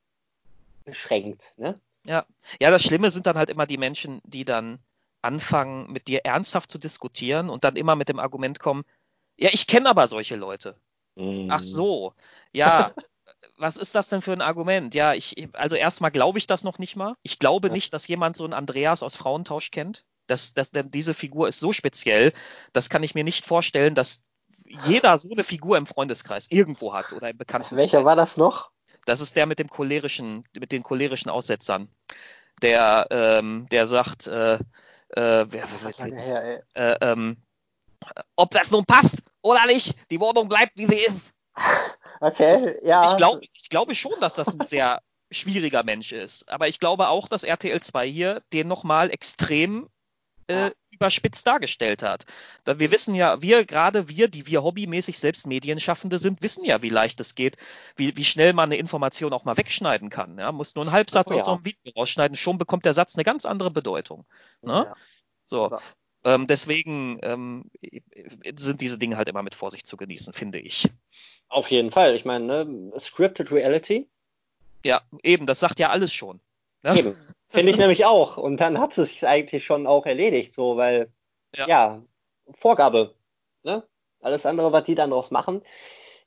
[0.85, 1.79] beschränkt, ne?
[2.05, 2.25] Ja.
[2.59, 4.79] ja, das Schlimme sind dann halt immer die Menschen, die dann
[5.21, 8.83] anfangen, mit dir ernsthaft zu diskutieren und dann immer mit dem Argument kommen,
[9.37, 10.75] ja, ich kenne aber solche Leute.
[11.15, 11.49] Mm.
[11.49, 12.13] Ach so,
[12.51, 12.93] ja,
[13.57, 14.95] was ist das denn für ein Argument?
[14.95, 17.15] Ja, ich, also erstmal glaube ich das noch nicht mal.
[17.21, 17.73] Ich glaube ja.
[17.73, 20.05] nicht, dass jemand so einen Andreas aus Frauentausch kennt.
[20.27, 22.33] Das, das, denn diese Figur ist so speziell,
[22.71, 24.21] das kann ich mir nicht vorstellen, dass
[24.69, 27.75] jeder so eine Figur im Freundeskreis irgendwo hat oder im Bekannten.
[27.75, 28.71] Welcher war das noch?
[29.05, 31.89] Das ist der mit dem cholerischen, mit den cholerischen Aussetzern.
[32.61, 34.59] Der, ähm, der sagt, äh, äh,
[35.49, 35.65] wer,
[35.97, 37.37] her, äh, ähm,
[38.35, 41.33] ob das nun passt oder nicht, die Wohnung bleibt, wie sie ist.
[42.21, 43.09] Okay, ja.
[43.09, 45.01] Ich, glaub, ich glaube schon, dass das ein sehr
[45.31, 46.49] schwieriger Mensch ist.
[46.49, 49.87] Aber ich glaube auch, dass RTL 2 hier den nochmal extrem
[50.49, 52.25] äh, überspitzt dargestellt hat.
[52.65, 56.89] Wir wissen ja, wir, gerade wir, die wir hobbymäßig selbst Medienschaffende sind, wissen ja, wie
[56.89, 57.57] leicht es geht,
[57.95, 60.37] wie, wie schnell man eine Information auch mal wegschneiden kann.
[60.37, 60.51] Ja?
[60.51, 63.23] Muss nur einen Halbsatz oh, aus so einem Video rausschneiden, schon bekommt der Satz eine
[63.23, 64.25] ganz andere Bedeutung.
[64.61, 64.87] Ne?
[64.87, 64.95] Ja.
[65.45, 65.77] So.
[66.25, 67.71] Ähm, deswegen ähm,
[68.55, 70.89] sind diese Dinge halt immer mit Vorsicht zu genießen, finde ich.
[71.47, 72.15] Auf jeden Fall.
[72.15, 72.99] Ich meine, ne?
[72.99, 74.09] Scripted Reality.
[74.83, 76.41] Ja, eben, das sagt ja alles schon.
[76.83, 76.97] Ne?
[76.97, 77.15] Eben.
[77.49, 78.37] Finde ich nämlich auch.
[78.37, 81.11] Und dann hat es sich eigentlich schon auch erledigt, so, weil,
[81.55, 82.03] ja, ja
[82.59, 83.15] Vorgabe.
[83.63, 83.83] Ne?
[84.21, 85.61] Alles andere, was die dann draus machen,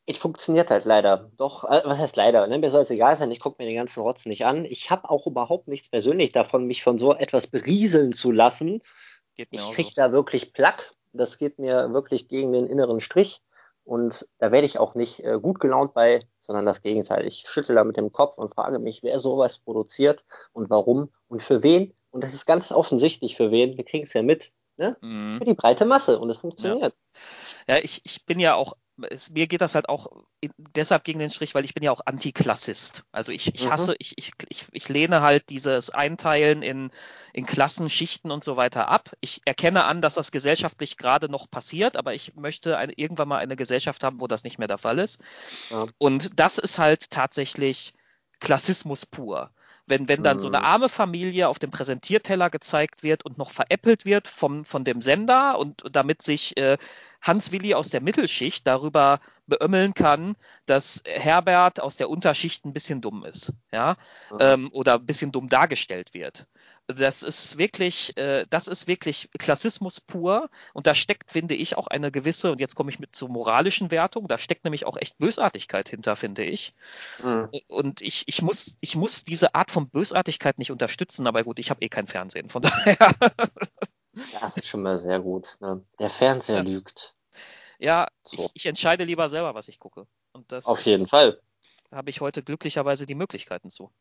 [0.06, 1.30] es funktioniert halt leider.
[1.36, 2.46] Doch, äh, was heißt leider?
[2.46, 2.58] Ne?
[2.58, 4.64] Mir soll es egal sein, ich gucke mir den ganzen Rotz nicht an.
[4.64, 8.82] Ich habe auch überhaupt nichts persönlich davon, mich von so etwas berieseln zu lassen.
[9.36, 9.94] ich kriege so.
[9.96, 10.92] da wirklich Plack.
[11.12, 13.42] Das geht mir wirklich gegen den inneren Strich.
[13.84, 17.26] Und da werde ich auch nicht äh, gut gelaunt bei, sondern das Gegenteil.
[17.26, 21.42] Ich schüttel da mit dem Kopf und frage mich, wer sowas produziert und warum und
[21.42, 21.92] für wen.
[22.10, 23.76] Und das ist ganz offensichtlich für wen.
[23.76, 24.52] Wir kriegen es ja mit.
[24.76, 24.96] Ne?
[25.00, 25.38] Mhm.
[25.38, 26.94] Für die breite Masse und es funktioniert.
[27.66, 28.74] Ja, ja ich, ich bin ja auch
[29.10, 30.06] es, mir geht das halt auch
[30.56, 33.04] deshalb gegen den Strich, weil ich bin ja auch Antiklassist.
[33.12, 33.70] Also ich, ich mhm.
[33.70, 33.96] hasse, mhm.
[33.98, 36.90] ich, ich, ich, ich lehne halt dieses Einteilen in,
[37.32, 39.10] in Klassen, Schichten und so weiter ab.
[39.20, 43.38] Ich erkenne an, dass das gesellschaftlich gerade noch passiert, aber ich möchte eine, irgendwann mal
[43.38, 45.20] eine Gesellschaft haben, wo das nicht mehr der Fall ist.
[45.70, 45.86] Ja.
[45.98, 47.94] Und das ist halt tatsächlich
[48.40, 49.50] Klassismus pur.
[49.86, 50.64] Wenn, wenn dann so eine mhm.
[50.64, 55.58] arme Familie auf dem Präsentierteller gezeigt wird und noch veräppelt wird vom, von dem Sender
[55.58, 56.78] und damit sich äh,
[57.20, 63.00] Hans Willi aus der Mittelschicht darüber beömmeln kann, dass Herbert aus der Unterschicht ein bisschen
[63.00, 63.96] dumm ist, ja,
[64.38, 66.46] ähm, oder ein bisschen dumm dargestellt wird.
[66.88, 71.86] Das ist wirklich, äh, das ist wirklich Klassismus pur und da steckt, finde ich, auch
[71.86, 75.16] eine gewisse, und jetzt komme ich mit zur moralischen Wertung, da steckt nämlich auch echt
[75.18, 76.74] Bösartigkeit hinter, finde ich.
[77.22, 77.48] Mhm.
[77.68, 81.70] Und ich, ich, muss, ich muss diese Art von Bösartigkeit nicht unterstützen, aber gut, ich
[81.70, 83.14] habe eh kein Fernsehen, von daher.
[84.40, 85.56] Das ist schon mal sehr gut.
[85.60, 85.84] Ne?
[85.98, 86.62] Der Fernseher ja.
[86.62, 87.14] lügt.
[87.78, 88.44] Ja, so.
[88.44, 90.06] ich, ich, entscheide lieber selber, was ich gucke.
[90.32, 91.40] Und das Auf jeden Fall.
[91.90, 93.92] habe ich heute glücklicherweise die Möglichkeiten zu.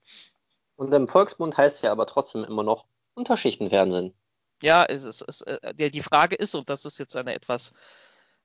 [0.81, 4.15] Und im Volksmund heißt es ja aber trotzdem immer noch Unterschichtenfernsehen.
[4.63, 7.73] Ja, es ist, es, äh, die die Frage ist, und das ist jetzt eine etwas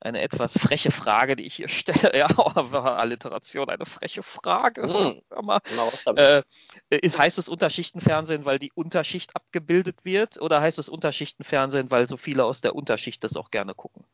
[0.01, 1.69] eine etwas freche Frage, die ich hier
[2.09, 2.17] stelle.
[2.17, 4.83] Ja, aber Alliteration, eine freche Frage.
[5.31, 5.61] Hör mal.
[5.65, 5.91] Genau?
[6.17, 6.43] Äh,
[6.91, 12.17] ist, heißt es Unterschichtenfernsehen, weil die Unterschicht abgebildet wird, oder heißt es Unterschichtenfernsehen, weil so
[12.17, 14.05] viele aus der Unterschicht das auch gerne gucken?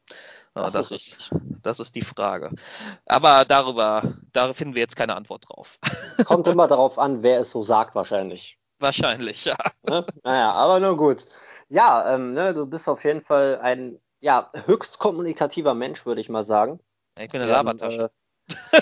[0.54, 1.30] Ja, Das das, ist
[1.62, 2.50] das ist die Frage.
[3.06, 5.78] Aber darüber, da finden wir jetzt keine Antwort drauf.
[6.26, 8.58] Kommt immer darauf an, wer es so sagt, wahrscheinlich.
[8.78, 9.56] Wahrscheinlich, ja.
[9.88, 10.04] Ne?
[10.24, 11.26] Naja, aber nur gut.
[11.68, 16.28] Ja, ähm, ne, du bist auf jeden Fall ein ja, höchst kommunikativer Mensch, würde ich
[16.30, 16.80] mal sagen.
[17.18, 18.10] Ich bin eine Ähm, Labertasche.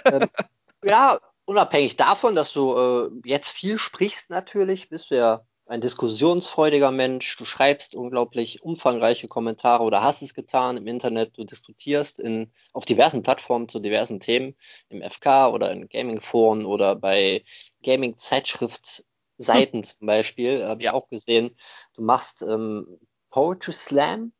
[0.00, 0.28] äh, ähm,
[0.84, 6.90] ja, unabhängig davon, dass du äh, jetzt viel sprichst, natürlich, bist du ja ein diskussionsfreudiger
[6.90, 7.36] Mensch.
[7.36, 11.38] Du schreibst unglaublich umfangreiche Kommentare oder hast es getan im Internet.
[11.38, 14.56] Du diskutierst in, auf diversen Plattformen zu diversen Themen,
[14.88, 17.44] im FK oder in Gaming-Foren oder bei
[17.84, 20.92] Gaming-Zeitschrift-Seiten zum Beispiel, habe ich Ja.
[20.92, 21.56] auch gesehen.
[21.94, 22.98] Du machst ähm,
[23.30, 24.32] Poetry Slam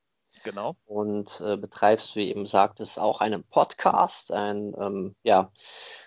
[0.45, 0.77] Genau.
[0.87, 5.53] und äh, betreibst, wie eben sagtest, auch einen Podcast, ein ähm, ja,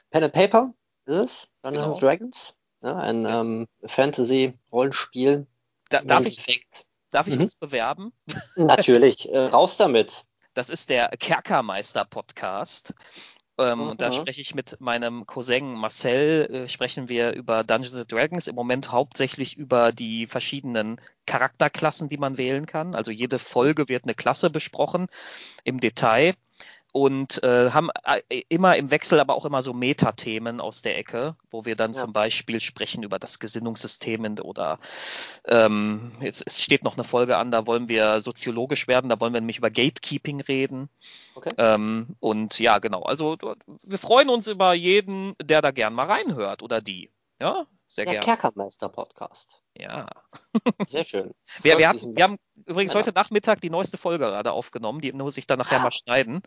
[0.09, 0.73] Pen and Paper
[1.05, 1.99] ist es, Dungeons Genau.
[1.99, 3.45] Dragons, ja, ein Yes.
[3.45, 5.47] ähm, Fantasy-Rollenspiel.
[5.89, 6.65] Da, darf, ich,
[7.11, 7.43] darf ich Mhm.
[7.43, 8.13] uns bewerben?
[8.55, 10.25] Natürlich, äh, raus damit.
[10.55, 12.93] Das ist der Kerkermeister-Podcast.
[13.59, 14.11] Ähm, Und da Mhm.
[14.11, 18.91] spreche ich mit meinem Cousin Marcel, äh, sprechen wir über Dungeons and Dragons, im Moment
[18.91, 22.95] hauptsächlich über die verschiedenen Charakterklassen, die man wählen kann.
[22.95, 25.07] Also jede Folge wird eine Klasse besprochen
[25.65, 26.35] im Detail
[26.93, 27.89] und äh, haben
[28.29, 31.91] äh, immer im Wechsel aber auch immer so Metathemen aus der Ecke, wo wir dann
[31.91, 31.99] Ja.
[32.01, 34.79] zum Beispiel sprechen über das Gesinnungssystem in- oder
[35.47, 39.33] ähm, jetzt es steht noch eine Folge an, da wollen wir soziologisch werden, da wollen
[39.33, 40.87] wir nämlich über Gatekeeping reden.
[41.33, 41.51] Okay.
[41.57, 43.01] Ähm, und ja, genau.
[43.01, 43.37] Also
[43.83, 47.09] wir freuen uns über jeden, der da gern mal reinhört oder die.
[47.43, 48.23] Ja, sehr Der gern.
[48.23, 49.61] Kerkermeister-Podcast.
[49.77, 50.05] Ja.
[50.89, 51.33] Sehr schön.
[51.61, 52.99] Wir, wir, hatten, wir haben übrigens Ja.
[52.99, 55.83] heute Nachmittag die neueste Folge gerade aufgenommen, die muss ich dann nachher Ah.
[55.83, 56.41] mal schneiden.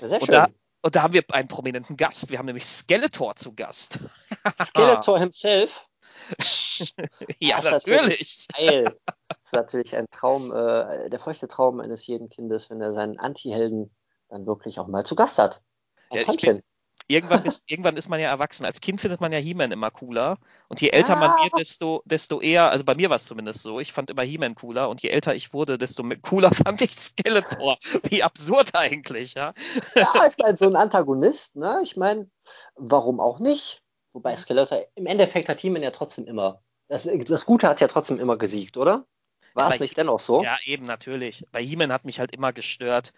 [0.00, 0.32] Sehr Und schön.
[0.32, 0.48] da,
[0.82, 2.30] und da haben wir einen prominenten Gast.
[2.30, 3.98] Wir haben nämlich Skeletor zu Gast.
[4.68, 5.86] Skeletor himself.
[7.40, 8.48] ja, Das ist natürlich- natürlich.
[8.54, 8.96] Geil.
[9.26, 13.18] Das ist natürlich ein Traum, äh, der feuchte Traum eines jeden Kindes, wenn er seinen
[13.18, 13.92] Anti-Helden
[14.28, 15.62] dann wirklich auch mal zu Gast hat.
[16.10, 16.62] Ein Ja, ich bin-.
[17.10, 18.66] Irgendwann ist, irgendwann ist man ja erwachsen.
[18.66, 20.38] Als Kind findet man ja He-Man immer cooler.
[20.68, 21.42] Und je älter man Ah.
[21.42, 24.54] wird, desto, desto eher, also bei mir war es zumindest so, ich fand immer He-Man
[24.54, 24.90] cooler.
[24.90, 27.78] Und je älter ich wurde, desto cooler fand ich Skeletor.
[28.04, 29.54] Wie absurd eigentlich, ja.
[29.94, 31.80] Ja, ich meine, so ein Antagonist, ne?
[31.82, 32.30] Ich meine,
[32.76, 33.82] warum auch nicht?
[34.12, 38.20] Wobei Skeletor, im Endeffekt hat He-Man ja trotzdem immer, das, das Gute hat ja trotzdem
[38.20, 39.06] immer gesiegt, oder?
[39.54, 40.44] War es nicht dennoch so?
[40.44, 41.44] Ja, eben natürlich.
[41.52, 43.12] Bei He-Man hat mich halt immer gestört,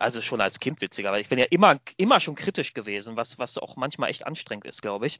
[0.00, 3.38] also schon als Kind witziger, weil ich bin ja immer, immer schon kritisch gewesen, was,
[3.38, 5.18] was auch manchmal echt anstrengend ist, glaube ich.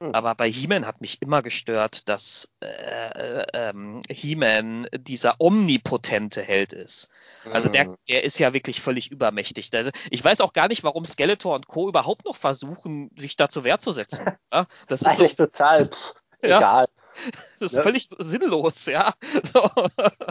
[0.00, 0.14] Hm.
[0.14, 6.72] Aber bei He-Man hat mich immer gestört, dass äh, äh, ähm, He-Man dieser omnipotente Held
[6.72, 7.10] ist.
[7.50, 7.96] Also der, Hm.
[8.08, 9.70] der ist ja wirklich völlig übermächtig.
[10.10, 11.88] Ich weiß auch gar nicht, warum Skeletor und Co.
[11.88, 14.26] überhaupt noch versuchen, sich da zur Wehr zu setzen.
[14.52, 16.58] Ja, das ist, so, Eigentlich total pff, Ja.
[16.58, 16.88] egal.
[17.60, 17.82] das ist ne?
[17.82, 19.12] völlig sinnlos, ja.
[19.52, 19.70] So.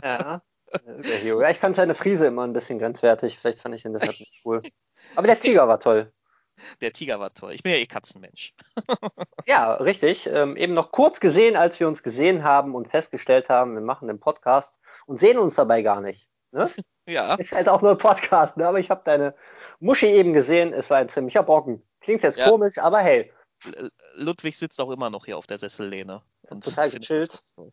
[0.03, 0.41] Ja.
[0.85, 1.41] Der Hero.
[1.41, 3.37] Ja, ich fand seine Frise immer ein bisschen grenzwertig.
[3.39, 4.61] Vielleicht fand ich ihn deshalb nicht cool.
[5.15, 6.11] Aber der Tiger war toll.
[6.81, 7.53] Der Tiger war toll.
[7.53, 8.53] Ich bin ja eh Katzenmensch.
[9.47, 10.27] Ja, richtig.
[10.27, 14.07] Ähm, eben noch kurz gesehen, als wir uns gesehen haben und festgestellt haben, wir machen
[14.07, 16.29] den Podcast und sehen uns dabei gar nicht.
[16.51, 16.69] Ne?
[17.07, 17.33] Ja.
[17.35, 18.67] Ist halt auch nur ein Podcast, ne?
[18.67, 19.33] aber ich habe deine
[19.79, 20.73] Muschi eben gesehen.
[20.73, 21.81] Es war ein ziemlicher Brocken.
[22.01, 22.47] Klingt jetzt Ja.
[22.47, 23.33] komisch, aber hey,
[24.13, 26.21] Ludwig sitzt auch immer noch hier auf der Sessellehne.
[26.51, 27.41] Und Total gechillt.
[27.55, 27.71] toll.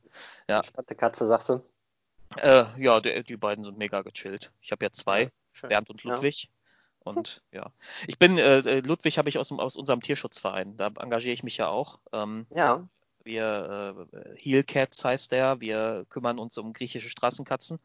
[0.49, 0.59] Ja.
[0.59, 1.61] entspannte Katze, sagst du.
[2.39, 4.53] Äh, ja, die, die beiden sind mega gechillt.
[4.61, 5.69] Ich habe ja zwei, Schön.
[5.69, 6.15] Bernd und Ja.
[6.15, 6.51] Ludwig.
[7.01, 7.71] Und ja,
[8.09, 10.77] ich bin, äh, äh, Ludwig habe ich aus, aus unserem Tierschutzverein.
[10.77, 12.01] Da engagiere ich mich ja auch.
[12.13, 12.89] Ähm, Ja,
[13.23, 15.61] wir, äh, Heel Cats heißt der.
[15.61, 17.77] Wir kümmern uns um griechische Straßenkatzen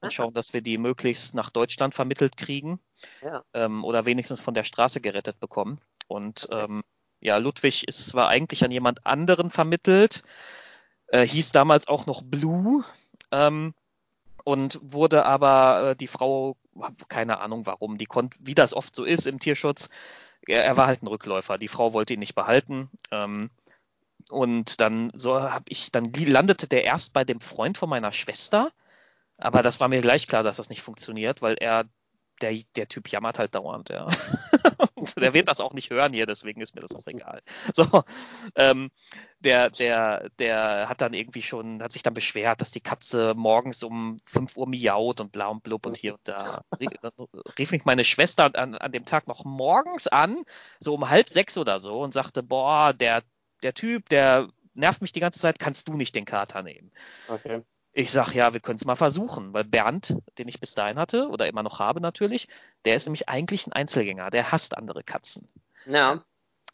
[0.00, 0.10] und Ah.
[0.10, 2.80] schauen, dass wir die möglichst nach Deutschland vermittelt kriegen.
[3.22, 3.44] ja.
[3.54, 5.80] ähm, oder wenigstens von der Straße gerettet bekommen.
[6.08, 6.82] Und ähm,
[7.20, 10.22] ja, Ludwig ist zwar eigentlich an jemand anderen vermittelt,
[11.08, 12.84] äh, hieß damals auch noch Blue
[13.30, 13.72] ähm,
[14.44, 16.56] und wurde aber äh, die Frau,
[17.08, 19.88] keine Ahnung warum, die konnte, wie das oft so ist im Tierschutz,
[20.46, 21.58] er, er war halt ein Rückläufer.
[21.58, 22.90] Die Frau wollte ihn nicht behalten.
[23.10, 23.50] Ähm,
[24.30, 28.70] und dann so habe ich, dann landete der erst bei dem Freund von meiner Schwester,
[29.36, 31.84] aber das war mir gleich klar, dass das nicht funktioniert, weil er
[32.44, 34.06] der, der Typ jammert halt dauernd, ja.
[35.16, 37.40] der wird das auch nicht hören hier, deswegen ist mir das auch egal.
[37.72, 38.04] So,
[38.54, 38.90] ähm,
[39.40, 43.82] der, der, der hat dann irgendwie schon, hat sich dann beschwert, dass die Katze morgens
[43.82, 46.62] um 5 Uhr miaut und bla und blub und hier und da.
[46.78, 47.12] Dann
[47.58, 50.44] rief mich meine Schwester an, an dem Tag noch morgens an,
[50.80, 53.22] so um halb sechs oder so, und sagte, boah, der,
[53.62, 56.90] der Typ, der nervt mich die ganze Zeit, kannst du nicht den Kater nehmen?
[57.28, 57.62] Okay.
[57.96, 61.28] Ich sag, ja, wir können es mal versuchen, weil Bernd, den ich bis dahin hatte
[61.28, 62.48] oder immer noch habe natürlich,
[62.84, 65.48] der ist nämlich eigentlich ein Einzelgänger, der hasst andere Katzen.
[65.86, 66.24] Ja.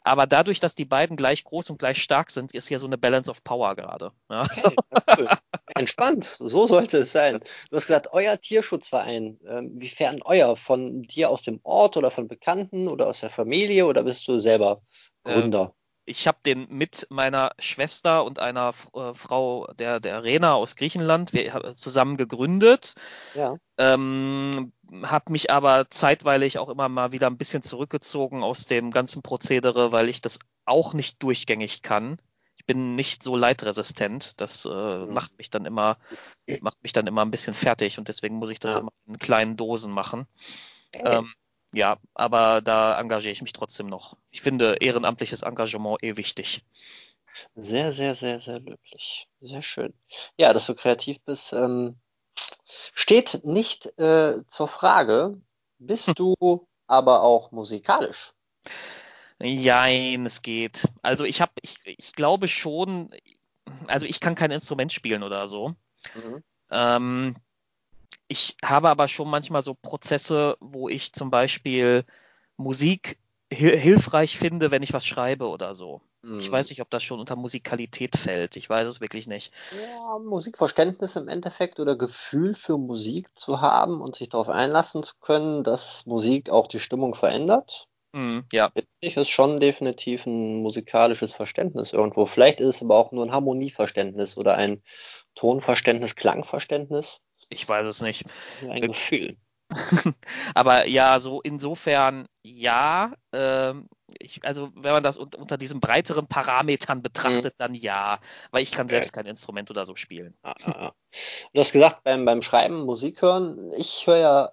[0.03, 2.97] Aber dadurch, dass die beiden gleich groß und gleich stark sind, ist hier so eine
[2.97, 4.11] Balance of Power gerade.
[4.31, 4.47] Ja,
[5.15, 5.29] cool.
[5.75, 7.39] Entspannt, so sollte es sein.
[7.69, 10.57] Du hast gesagt, euer Tierschutzverein, ähm, wiefern euer?
[10.57, 14.39] Von dir aus dem Ort oder von Bekannten oder aus der Familie oder bist du
[14.39, 14.81] selber
[15.23, 15.75] Gründer?
[16.05, 21.33] Ich habe den mit meiner Schwester und einer äh, Frau, der, der Rena aus Griechenland,
[21.33, 22.95] wir, zusammen gegründet.
[23.35, 23.57] Ja.
[23.77, 29.21] Ähm, habe mich aber zeitweilig auch immer mal wieder ein bisschen zurückgezogen aus dem ganzen
[29.21, 32.19] Prozedere, weil ich das auch nicht durchgängig kann.
[32.57, 34.39] Ich bin nicht so leitresistent.
[34.39, 35.13] Das äh, mhm.
[35.13, 35.97] macht mich dann immer,
[36.61, 38.79] macht mich dann immer ein bisschen fertig und deswegen muss ich das ja.
[38.79, 40.27] immer in kleinen Dosen machen.
[40.93, 41.33] Ähm,
[41.73, 44.17] ja, aber da engagiere ich mich trotzdem noch.
[44.29, 46.63] Ich finde ehrenamtliches Engagement eh wichtig.
[47.55, 49.27] Sehr, sehr, sehr, sehr löblich.
[49.39, 49.93] Sehr schön.
[50.37, 51.95] Ja, dass du kreativ bist, ähm,
[52.93, 55.39] steht nicht äh, zur Frage.
[55.79, 56.15] Bist hm.
[56.15, 58.33] du aber auch musikalisch?
[59.39, 60.87] Jein, es geht.
[61.01, 63.09] Also ich habe, ich, ich glaube schon,
[63.87, 65.75] also ich kann kein Instrument spielen oder so.
[66.13, 66.43] Mhm.
[66.69, 67.35] Ähm,
[68.31, 72.05] ich habe aber schon manchmal so Prozesse, wo ich zum Beispiel
[72.55, 73.19] Musik
[73.51, 76.01] hil hilfreich finde, wenn ich was schreibe oder so.
[76.21, 76.39] Mhm.
[76.39, 78.55] Ich weiß nicht, ob das schon unter Musikalität fällt.
[78.55, 79.53] Ich weiß es wirklich nicht.
[79.73, 85.15] Ja, Musikverständnis im Endeffekt oder Gefühl für Musik zu haben und sich darauf einlassen zu
[85.19, 87.89] können, dass Musik auch die Stimmung verändert.
[88.13, 88.71] Mhm, ja.
[89.01, 92.25] Ich ist schon definitiv ein musikalisches Verständnis irgendwo.
[92.25, 94.81] Vielleicht ist es aber auch nur ein Harmonieverständnis oder ein
[95.35, 97.19] Tonverständnis, Klangverständnis.
[97.51, 98.25] Ich weiß es nicht.
[98.67, 99.37] Ein Gefühl.
[100.55, 103.13] Aber ja, so insofern ja.
[103.33, 103.87] Ähm,
[104.19, 107.57] ich, also wenn man das unter, unter diesen breiteren Parametern betrachtet, mhm.
[107.57, 108.19] dann ja.
[108.51, 108.95] Weil ich kann okay.
[108.95, 110.35] selbst kein Instrument oder so spielen.
[110.43, 110.93] Ah, ah, ah.
[111.53, 113.71] Du hast gesagt, beim, beim Schreiben Musik hören.
[113.77, 114.51] Ich höre ja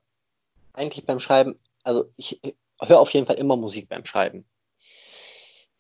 [0.72, 2.40] eigentlich beim Schreiben, also ich
[2.80, 4.44] höre auf jeden Fall immer Musik beim Schreiben.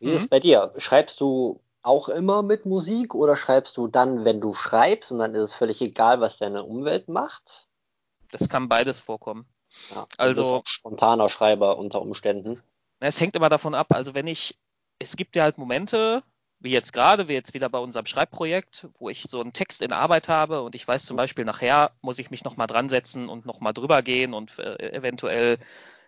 [0.00, 0.14] Wie mhm.
[0.14, 0.72] ist es bei dir?
[0.76, 5.34] Schreibst du auch immer mit Musik oder schreibst du dann, wenn du schreibst und dann
[5.34, 7.66] ist es völlig egal, was deine Umwelt macht?
[8.30, 9.46] Das kann beides vorkommen.
[9.94, 12.62] Ja, also auch spontaner Schreiber unter Umständen.
[13.00, 13.88] Es hängt immer davon ab.
[13.90, 14.58] Also wenn ich,
[14.98, 16.22] es gibt ja halt Momente,
[16.60, 19.92] wie jetzt gerade, wie jetzt wieder bei unserem Schreibprojekt, wo ich so einen Text in
[19.92, 21.18] Arbeit habe und ich weiß zum mhm.
[21.18, 25.58] Beispiel nachher muss ich mich nochmal dran setzen und nochmal drüber gehen und äh, eventuell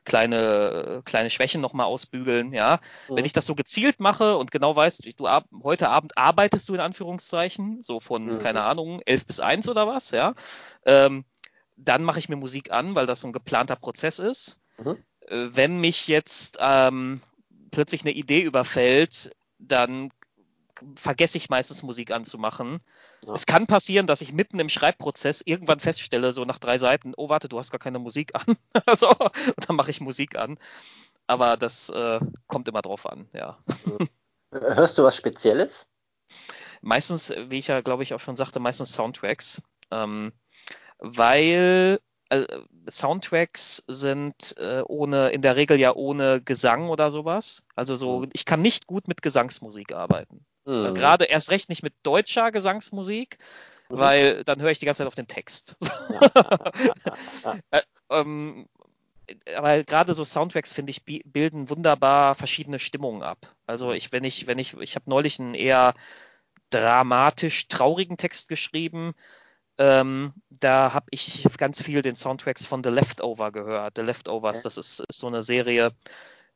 [0.05, 2.81] kleine, kleine Schwächen nochmal ausbügeln, ja.
[3.09, 3.17] Mhm.
[3.17, 5.29] Wenn ich das so gezielt mache und genau weiß, du
[5.63, 8.39] heute Abend arbeitest du in Anführungszeichen, so von, mhm.
[8.39, 10.35] keine Ahnung, elf bis eins oder was, ja,
[10.85, 11.25] ähm,
[11.77, 14.59] dann mache ich mir Musik an, weil das so ein geplanter Prozess ist.
[14.79, 14.97] Mhm.
[15.27, 17.23] Äh, wenn mich jetzt ähm,
[17.71, 20.11] plötzlich eine Idee überfällt, dann
[20.95, 22.81] vergesse ich meistens Musik anzumachen.
[23.25, 23.35] Ja.
[23.35, 27.29] Es kann passieren, dass ich mitten im Schreibprozess irgendwann feststelle, so nach drei Seiten, oh
[27.29, 28.57] warte, du hast gar keine Musik an.
[28.99, 30.59] so, und dann mache ich Musik an.
[31.27, 33.59] Aber das äh, kommt immer drauf an, ja.
[34.53, 35.87] Hörst du was Spezielles?
[36.81, 39.63] Meistens, wie ich ja, glaube ich, auch schon sagte, meistens Soundtracks.
[39.91, 40.33] Ähm,
[40.99, 42.47] weil also
[42.89, 47.67] Soundtracks sind äh, ohne, in der Regel ja ohne Gesang oder sowas.
[47.75, 48.31] Also so, mhm.
[48.33, 50.47] ich kann nicht gut mit Gesangsmusik arbeiten.
[50.65, 50.95] Mhm.
[50.95, 53.39] Gerade erst recht nicht mit deutscher Gesangsmusik,
[53.89, 53.99] mhm.
[53.99, 55.77] weil dann höre ich die ganze Zeit auf den Text.
[57.71, 58.67] äh, ähm,
[59.57, 63.55] aber gerade so Soundtracks finde ich bilden wunderbar verschiedene Stimmungen ab.
[63.67, 63.95] Also mhm.
[63.95, 65.95] ich, wenn ich, wenn ich, ich habe neulich einen eher
[66.71, 69.15] dramatisch traurigen Text geschrieben.
[69.79, 73.95] Ähm, da habe ich ganz viel den Soundtracks von The Leftover gehört.
[73.97, 74.65] The Leftovers, okay.
[74.65, 75.93] das ist, ist so eine Serie,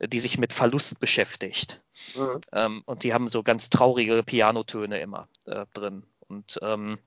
[0.01, 1.81] die sich mit Verlust beschäftigt.
[2.17, 2.41] Mhm.
[2.53, 6.05] Ähm, und die haben so ganz traurige Pianotöne immer äh, drin.
[6.29, 6.99] Und ähm,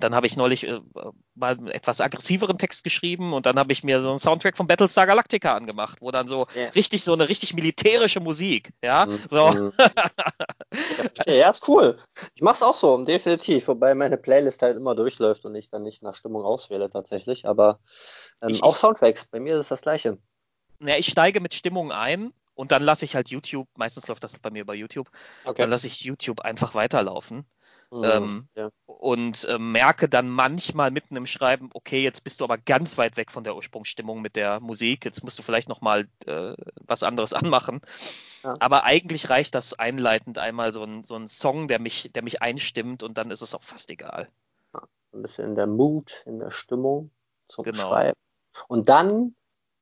[0.00, 0.80] dann habe ich neulich äh,
[1.34, 4.66] mal einen etwas aggressiveren Text geschrieben und dann habe ich mir so einen Soundtrack von
[4.66, 6.70] Battlestar Galactica angemacht, wo dann so yeah.
[6.70, 9.20] richtig so eine richtig militärische Musik, ja, mhm.
[9.30, 9.48] so.
[9.48, 9.72] Mhm.
[11.26, 11.98] ja, ist cool.
[12.34, 15.84] Ich mache es auch so, definitiv, wobei meine Playlist halt immer durchläuft und ich dann
[15.84, 17.78] nicht nach Stimmung auswähle tatsächlich, aber
[18.42, 20.18] ähm, ich, auch Soundtracks, bei mir ist es das gleiche.
[20.80, 24.38] Ja, ich steige mit Stimmung ein und dann lasse ich halt YouTube, meistens läuft das
[24.38, 25.10] bei mir bei YouTube,
[25.44, 25.62] okay.
[25.62, 27.46] dann lasse ich YouTube einfach weiterlaufen.
[27.90, 28.70] Mhm, ähm, ja.
[28.86, 33.16] Und äh, merke dann manchmal mitten im Schreiben, okay, jetzt bist du aber ganz weit
[33.16, 35.04] weg von der Ursprungsstimmung mit der Musik.
[35.04, 36.54] Jetzt musst du vielleicht noch mal äh,
[36.84, 37.80] was anderes anmachen.
[38.42, 38.56] Ja.
[38.58, 42.42] Aber eigentlich reicht das einleitend einmal so ein, so ein Song, der mich, der mich
[42.42, 44.28] einstimmt und dann ist es auch fast egal.
[44.74, 47.10] Ja, ein bisschen in der Mut, in der Stimmung
[47.46, 47.90] zum genau.
[47.90, 48.18] Schreiben.
[48.68, 49.36] Und dann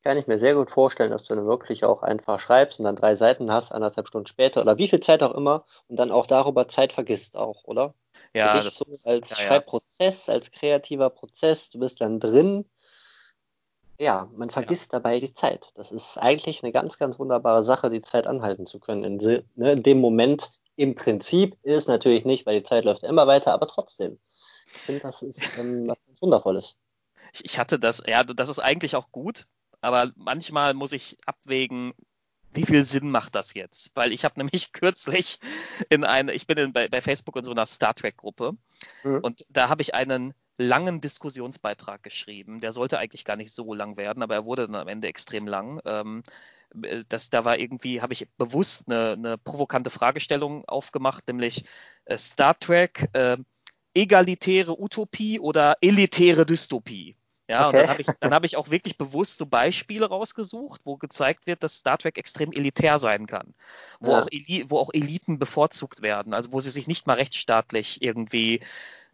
[0.04, 2.96] kann ich mir sehr gut vorstellen, dass du dann wirklich auch einfach schreibst und dann
[2.96, 6.26] drei Seiten hast, anderthalb Stunden später oder wie viel Zeit auch immer und dann auch
[6.26, 7.94] darüber Zeit vergisst auch, oder?
[8.34, 12.66] Ja, das so als ja, Schreibprozess, als kreativer Prozess, du bist dann drin.
[13.98, 14.98] Ja, man vergisst ja.
[14.98, 15.70] dabei die Zeit.
[15.76, 19.04] Das ist eigentlich eine ganz, ganz wunderbare Sache, die Zeit anhalten zu können.
[19.04, 23.04] In, ne, in dem Moment im Prinzip ist es natürlich nicht, weil die Zeit läuft
[23.04, 24.18] immer weiter, aber trotzdem.
[24.66, 26.76] Ich finde, das ist ähm, was ganz Wundervolles.
[27.42, 29.46] Ich hatte das, ja, das ist eigentlich auch gut,
[29.84, 31.92] aber manchmal muss ich abwägen,
[32.52, 33.90] wie viel Sinn macht das jetzt?
[33.94, 35.38] Weil ich habe nämlich kürzlich
[35.90, 38.56] in eine, ich bin in, bei, bei, Facebook in so einer Star Trek Gruppe
[39.02, 39.20] mhm.
[39.20, 42.60] und da habe ich einen langen Diskussionsbeitrag geschrieben.
[42.60, 45.48] Der sollte eigentlich gar nicht so lang werden, aber er wurde dann am Ende extrem
[45.48, 45.80] lang.
[45.84, 46.22] Ähm,
[47.08, 51.64] das, da war irgendwie, habe ich bewusst eine, eine, provokante Fragestellung aufgemacht, nämlich
[52.04, 53.36] äh, Star Trek, äh,
[53.94, 57.16] egalitäre Utopie oder elitäre Dystopie.
[57.48, 57.76] Ja, okay.
[57.76, 61.46] und dann habe ich, dann hab ich auch wirklich bewusst so Beispiele rausgesucht, wo gezeigt
[61.46, 63.54] wird, dass Star Trek extrem elitär sein kann,
[64.00, 64.20] wo, ja.
[64.22, 68.60] auch, Eli wo auch Eliten bevorzugt werden, also wo sie sich nicht mal rechtsstaatlich irgendwie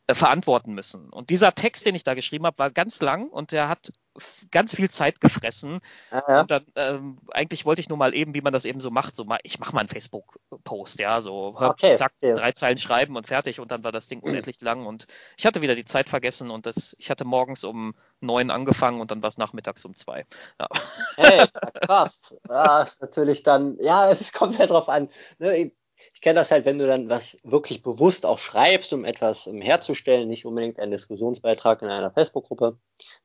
[0.06, 1.10] äh, verantworten müssen.
[1.10, 3.92] Und dieser Text, den ich da geschrieben habe, war ganz lang und der hat
[4.50, 5.80] ganz viel Zeit gefressen.
[6.10, 6.40] Ja, ja.
[6.40, 9.14] Und dann ähm, eigentlich wollte ich nur mal eben, wie man das eben so macht,
[9.14, 12.34] so mal, ich mache mal einen Facebook-Post, ja, so okay, zack, okay.
[12.34, 15.62] drei Zeilen schreiben und fertig und dann war das Ding unendlich lang und ich hatte
[15.62, 19.28] wieder die Zeit vergessen und das, ich hatte morgens um neun angefangen und dann war
[19.28, 20.26] es nachmittags um zwei.
[20.58, 20.66] Ja.
[21.16, 21.46] Hey,
[21.82, 22.36] krass.
[22.48, 25.08] Ja, ist natürlich dann, ja, es kommt halt drauf an.
[25.38, 25.72] Ne?
[26.20, 30.28] Ich kenne das halt, wenn du dann was wirklich bewusst auch schreibst, um etwas herzustellen,
[30.28, 32.76] nicht unbedingt einen Diskussionsbeitrag in einer Facebook-Gruppe.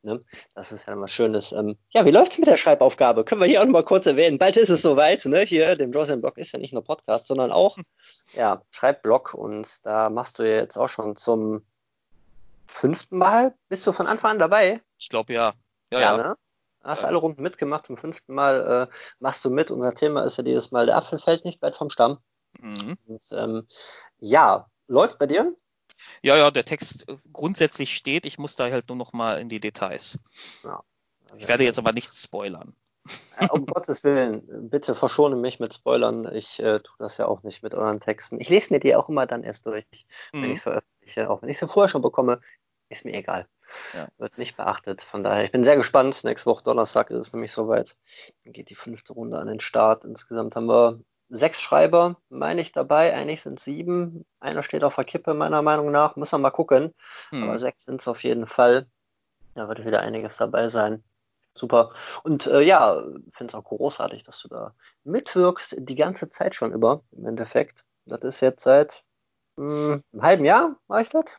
[0.01, 0.23] Ne?
[0.53, 1.51] Das ist ja was Schönes.
[1.51, 3.25] Ähm, ja, wie läuft's mit der Schreibaufgabe?
[3.25, 4.37] Können wir hier auch noch mal kurz erwähnen.
[4.37, 5.25] Bald ist es soweit.
[5.25, 5.41] Ne?
[5.41, 7.77] Hier, dem Jocelyn Blog ist ja nicht nur Podcast, sondern auch
[8.33, 9.33] ja, Schreibblog.
[9.33, 11.65] Und da machst du jetzt auch schon zum
[12.65, 13.55] fünften Mal.
[13.67, 14.79] Bist du von Anfang an dabei?
[14.97, 15.53] Ich glaube ja.
[15.91, 16.17] Ja, ja.
[16.17, 16.23] ja.
[16.29, 16.35] Ne?
[16.81, 17.09] Hast ja.
[17.09, 17.87] alle Runden mitgemacht.
[17.87, 19.69] Zum fünften Mal äh, machst du mit.
[19.69, 22.19] Unser Thema ist ja dieses Mal, der Apfel fällt nicht weit vom Stamm.
[22.59, 22.97] Mhm.
[23.07, 23.67] Und, ähm,
[24.19, 25.55] ja, läuft bei dir?
[26.21, 28.25] Ja, ja, der Text grundsätzlich steht.
[28.25, 30.19] Ich muss da halt nur noch mal in die Details.
[30.63, 30.83] Ja,
[31.37, 32.75] ich werde jetzt aber nichts spoilern.
[33.37, 36.33] Äh, um Gottes Willen, bitte verschone mich mit Spoilern.
[36.33, 38.39] Ich äh, tue das ja auch nicht mit euren Texten.
[38.39, 39.85] Ich lese mir die auch immer dann erst durch,
[40.33, 40.41] mhm.
[40.41, 41.29] wenn ich es veröffentliche.
[41.29, 42.41] Auch wenn ich sie vorher schon bekomme,
[42.89, 43.47] ist mir egal.
[43.93, 44.07] Ja.
[44.17, 45.01] Wird nicht beachtet.
[45.01, 46.23] Von daher, ich bin sehr gespannt.
[46.23, 47.97] Nächste Woche Donnerstag ist es nämlich soweit.
[48.43, 50.05] Dann geht die fünfte Runde an den Start.
[50.05, 50.99] Insgesamt haben wir
[51.29, 53.13] sechs Schreiber, meine ich, dabei.
[53.13, 54.25] Eigentlich sind sieben.
[54.39, 56.15] Einer steht auf der Kippe, meiner Meinung nach.
[56.15, 56.93] Muss man mal gucken.
[57.29, 57.43] Hm.
[57.43, 58.87] Aber sechs sind es auf jeden Fall.
[59.55, 61.03] Da wird wieder einiges dabei sein.
[61.53, 61.93] Super.
[62.23, 66.73] Und äh, ja, finde es auch großartig, dass du da mitwirkst, die ganze Zeit schon
[66.73, 67.85] über, im Endeffekt.
[68.05, 69.05] Das ist jetzt seit
[69.55, 71.37] mh, hm, einem halben Jahr, mache ich das?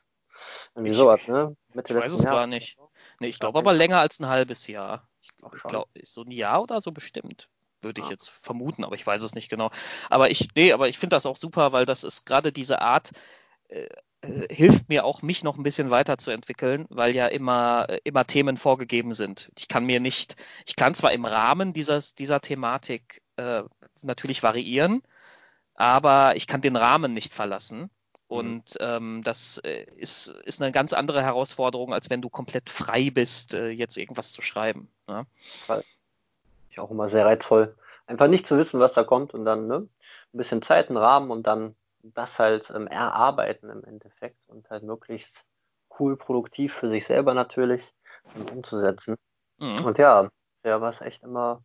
[0.75, 1.55] Irgendwie ich, sowas, ne?
[1.75, 2.35] Mitte ich weiß es Jahr.
[2.35, 2.79] gar nicht.
[3.21, 5.07] Nee, ich glaube aber länger als ein halbes Jahr.
[5.21, 7.51] Ich glaube, glaub, so ein Jahr oder so bestimmt
[7.87, 9.71] würde ich jetzt vermuten, aber ich weiß es nicht genau.
[10.11, 13.13] Aber ich, nee, aber ich finde das auch super, weil das ist gerade diese Art,
[13.69, 13.89] äh,
[14.23, 18.57] äh, hilft mir auch, mich noch ein bisschen weiterzuentwickeln, weil ja immer, äh, immer Themen
[18.57, 19.51] vorgegeben sind.
[19.59, 23.63] Ich kann mir nicht, ich kann zwar im Rahmen dieses, dieser Thematik äh,
[24.03, 25.03] natürlich variieren,
[25.75, 27.79] aber ich kann den Rahmen nicht verlassen.
[27.81, 27.91] Mhm.
[28.29, 33.11] Und ähm, das äh, ist, ist eine ganz andere Herausforderung, als wenn du komplett frei
[33.11, 34.91] bist, äh, jetzt irgendwas zu schreiben.
[35.07, 35.27] Ne?
[36.77, 37.77] Ich auch immer sehr reizvoll.
[38.07, 41.31] Einfach nicht zu wissen, was da kommt und dann ne, ein bisschen Zeit, einen Rahmen
[41.31, 45.45] und dann das halt ähm, erarbeiten im Endeffekt und halt möglichst
[45.99, 47.93] cool, produktiv für sich selber natürlich
[48.35, 49.17] um, umzusetzen.
[49.59, 49.85] Mhm.
[49.85, 50.29] Und ja,
[50.65, 51.65] ja, war es echt immer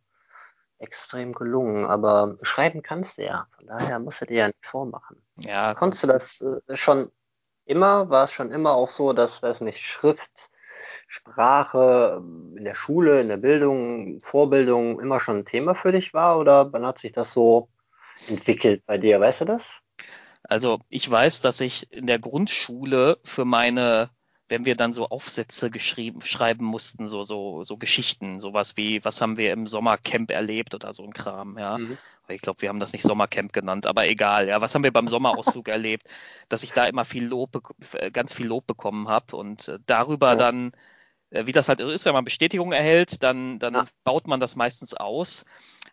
[0.78, 1.86] extrem gelungen.
[1.86, 3.46] Aber schreiben kannst du ja.
[3.56, 5.22] Von daher musst du dir ja nichts vormachen.
[5.36, 5.74] Ja.
[5.74, 7.12] Konntest du das äh, schon
[7.66, 8.10] immer?
[8.10, 10.50] War es schon immer auch so, dass, weiß nicht, Schrift
[11.12, 16.14] Sprache ähm, in der Schule, in der Bildung, Vorbildung immer schon ein Thema für dich
[16.14, 17.68] war oder wann hat sich das so
[18.28, 19.20] entwickelt bei dir?
[19.20, 19.82] Weißt du das?
[20.42, 24.08] Also ich weiß, dass ich in der Grundschule für meine,
[24.48, 29.20] wenn wir dann so Aufsätze geschrieben, schreiben mussten, so, so, so Geschichten, sowas wie, was
[29.20, 31.76] haben wir im Sommercamp erlebt oder so ein Kram, ja.
[31.76, 31.98] Mhm.
[32.28, 34.62] Ich glaube, wir haben das nicht Sommercamp genannt, aber egal, ja.
[34.62, 36.08] Was haben wir beim Sommerausflug erlebt,
[36.48, 37.62] dass ich da immer viel Lob,
[38.14, 40.36] ganz viel Lob bekommen habe und äh, darüber ja.
[40.36, 40.76] dann äh,
[41.32, 43.84] wie das halt ist, wenn man Bestätigung erhält, dann, dann ja.
[44.04, 45.44] baut man das meistens aus.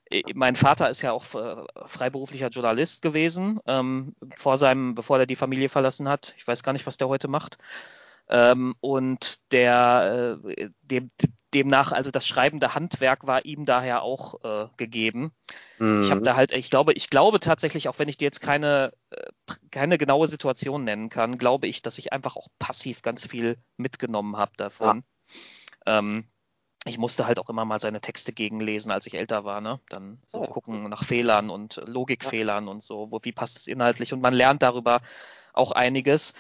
[0.09, 5.25] äh, mein Vater ist ja auch äh, freiberuflicher Journalist gewesen, ähm, vor seinem, bevor er
[5.25, 6.33] die Familie verlassen hat.
[6.37, 7.57] Ich weiß gar nicht, was der heute macht.
[8.29, 11.09] Ähm, und der äh, dem,
[11.53, 15.31] demnach, also das schreibende Handwerk war ihm daher auch äh, gegeben.
[15.79, 16.01] Mhm.
[16.01, 18.93] Ich habe da halt, ich glaube, ich glaube tatsächlich, auch wenn ich dir jetzt keine,
[19.09, 19.31] äh,
[19.71, 24.37] keine genaue Situation nennen kann, glaube ich, dass ich einfach auch passiv ganz viel mitgenommen
[24.37, 24.97] habe davon.
[24.97, 25.03] Ja.
[25.85, 26.25] Ähm,
[26.85, 29.79] ich musste halt auch immer mal seine Texte gegenlesen, als ich älter war, ne?
[29.89, 30.47] Dann so oh.
[30.47, 32.71] gucken nach Fehlern und Logikfehlern ja.
[32.71, 35.01] und so, wo, wie passt es inhaltlich und man lernt darüber
[35.53, 36.33] auch einiges.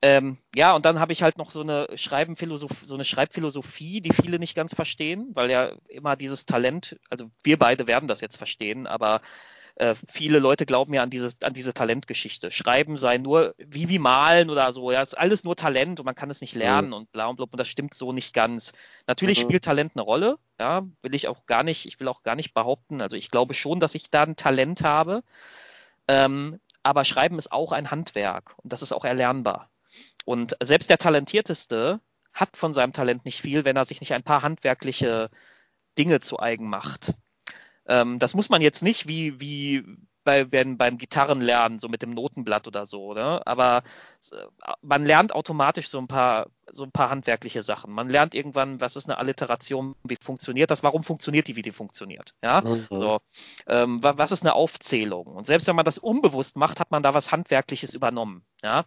[0.00, 4.38] Ähm, ja, und dann habe ich halt noch so eine so eine Schreibphilosophie, die viele
[4.38, 8.86] nicht ganz verstehen, weil ja immer dieses Talent, also wir beide werden das jetzt verstehen,
[8.88, 9.20] aber
[9.76, 12.50] äh, viele Leute glauben ja an dieses, an diese Talentgeschichte.
[12.50, 16.14] Schreiben sei nur wie wie malen oder so, ja, ist alles nur Talent und man
[16.14, 16.94] kann es nicht lernen mhm.
[16.94, 18.72] und bla und blub und das stimmt so nicht ganz.
[19.06, 19.44] Natürlich mhm.
[19.44, 22.54] spielt Talent eine Rolle, ja, will ich auch gar nicht, ich will auch gar nicht
[22.54, 23.00] behaupten.
[23.00, 25.22] Also ich glaube schon, dass ich da ein Talent habe.
[26.08, 29.70] Ähm, aber Schreiben ist auch ein Handwerk und das ist auch erlernbar.
[30.24, 32.00] Und selbst der Talentierteste
[32.32, 35.30] hat von seinem Talent nicht viel, wenn er sich nicht ein paar handwerkliche
[35.98, 37.14] Dinge zu eigen macht.
[37.86, 39.84] Ähm, das muss man jetzt nicht wie, wie
[40.24, 43.44] bei, wenn, beim Gitarrenlernen, so mit dem Notenblatt oder so, ne?
[43.46, 43.82] aber
[44.30, 44.36] äh,
[44.80, 47.92] man lernt automatisch so ein paar, so ein paar handwerkliche Sachen.
[47.92, 51.72] Man lernt irgendwann, was ist eine Alliteration, wie funktioniert das, warum funktioniert die, wie die
[51.72, 52.34] funktioniert.
[52.42, 52.60] Ja?
[52.60, 52.86] Mhm.
[52.90, 53.18] So,
[53.66, 55.26] ähm, was ist eine Aufzählung?
[55.26, 58.44] Und selbst wenn man das unbewusst macht, hat man da was Handwerkliches übernommen.
[58.62, 58.84] Ja?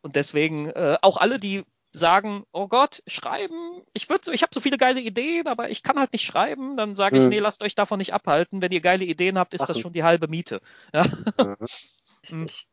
[0.00, 4.54] Und deswegen äh, auch alle, die sagen, oh Gott, schreiben, ich würde so, ich habe
[4.54, 7.28] so viele geile Ideen, aber ich kann halt nicht schreiben, dann sage ich, hm.
[7.28, 8.62] nee, lasst euch davon nicht abhalten.
[8.62, 9.66] Wenn ihr geile Ideen habt, ist Ach.
[9.68, 10.60] das schon die halbe Miete.
[10.92, 11.04] Ja.
[12.30, 12.46] Mhm.
[12.46, 12.68] Ich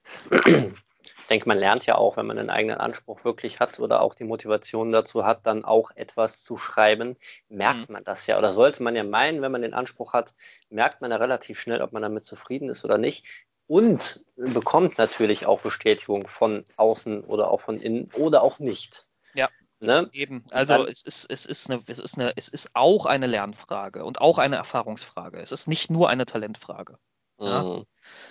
[1.30, 4.24] denke, man lernt ja auch, wenn man einen eigenen Anspruch wirklich hat oder auch die
[4.24, 7.18] Motivation dazu hat, dann auch etwas zu schreiben,
[7.50, 7.94] merkt mhm.
[7.94, 8.38] man das ja.
[8.38, 10.34] Oder sollte man ja meinen, wenn man den Anspruch hat,
[10.70, 13.26] merkt man ja relativ schnell, ob man damit zufrieden ist oder nicht
[13.70, 19.06] und bekommt natürlich auch Bestätigung von außen oder auch von innen oder auch nicht.
[19.34, 19.50] Ja.
[19.80, 20.10] Ne?
[20.12, 20.44] Eben.
[20.52, 24.04] Also Dann, es ist, es ist eine, es ist eine, es ist auch eine Lernfrage
[24.04, 25.38] und auch eine Erfahrungsfrage.
[25.38, 26.98] Es ist nicht nur eine Talentfrage.
[27.40, 27.86] Ja, mhm.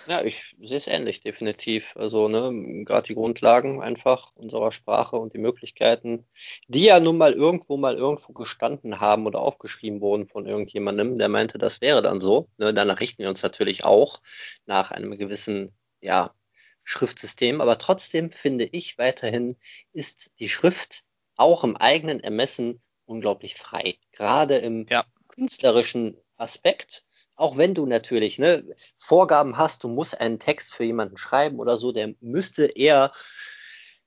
[0.07, 1.95] ja ich sehe es ähnlich, definitiv.
[1.97, 6.27] Also, ne, gerade die Grundlagen einfach unserer Sprache und die Möglichkeiten,
[6.67, 11.29] die ja nun mal irgendwo mal irgendwo gestanden haben oder aufgeschrieben wurden von irgendjemandem, der
[11.29, 12.49] meinte, das wäre dann so.
[12.57, 14.21] Ne, danach richten wir uns natürlich auch
[14.67, 16.35] nach einem gewissen, ja,
[16.83, 17.61] Schriftsystem.
[17.61, 19.57] Aber trotzdem finde ich weiterhin,
[19.93, 21.03] ist die Schrift
[21.35, 23.95] auch im eigenen Ermessen unglaublich frei.
[24.11, 25.05] Gerade im ja.
[25.27, 27.03] künstlerischen Aspekt
[27.39, 31.77] auch wenn du natürlich ne, Vorgaben hast, du musst einen Text für jemanden schreiben oder
[31.77, 33.13] so, der müsste eher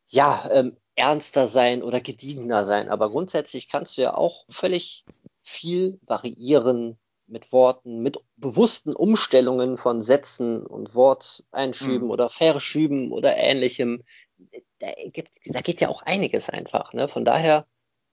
[0.06, 2.90] ja ähm, ernster sein oder gediegener sein.
[2.90, 5.04] Aber grundsätzlich kannst du ja auch völlig
[5.42, 6.98] viel variieren
[7.32, 12.10] mit Worten, mit bewussten Umstellungen von Sätzen und Worteinschüben mhm.
[12.10, 14.04] oder Verschüben oder ähnlichem.
[14.78, 16.92] Da, gibt, da geht ja auch einiges einfach.
[16.92, 17.08] Ne?
[17.08, 17.66] Von daher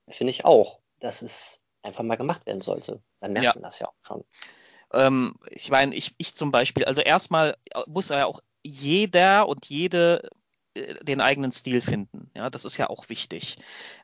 [0.08, 3.02] finde ich auch, dass es einfach mal gemacht werden sollte.
[3.20, 3.54] Dann merkt ja.
[3.54, 4.24] man das ja auch schon.
[4.94, 7.58] Ähm, ich meine, ich, ich zum Beispiel, also erstmal
[7.88, 10.30] muss ja auch jeder und jede
[11.02, 12.30] den eigenen Stil finden.
[12.36, 13.58] Ja, das ist ja auch wichtig.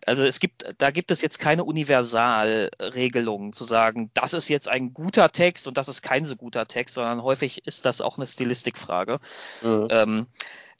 [0.06, 4.94] Also es gibt, da gibt es jetzt keine Universalregelung zu sagen, das ist jetzt ein
[4.94, 8.28] guter Text und das ist kein so guter Text, sondern häufig ist das auch eine
[8.28, 9.20] Stilistikfrage.
[9.62, 9.88] Mhm.
[9.90, 10.28] Ähm,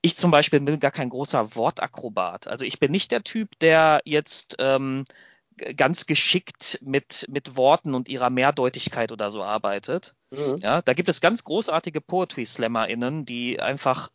[0.02, 2.48] ich zum Beispiel bin gar kein großer Wortakrobat.
[2.48, 5.06] Also ich bin nicht der Typ, der jetzt ähm,
[5.78, 10.14] ganz geschickt mit, mit Worten und ihrer Mehrdeutigkeit oder so arbeitet.
[10.32, 10.58] Mhm.
[10.62, 14.10] Ja, da gibt es ganz großartige Poetry-SlammerInnen, die einfach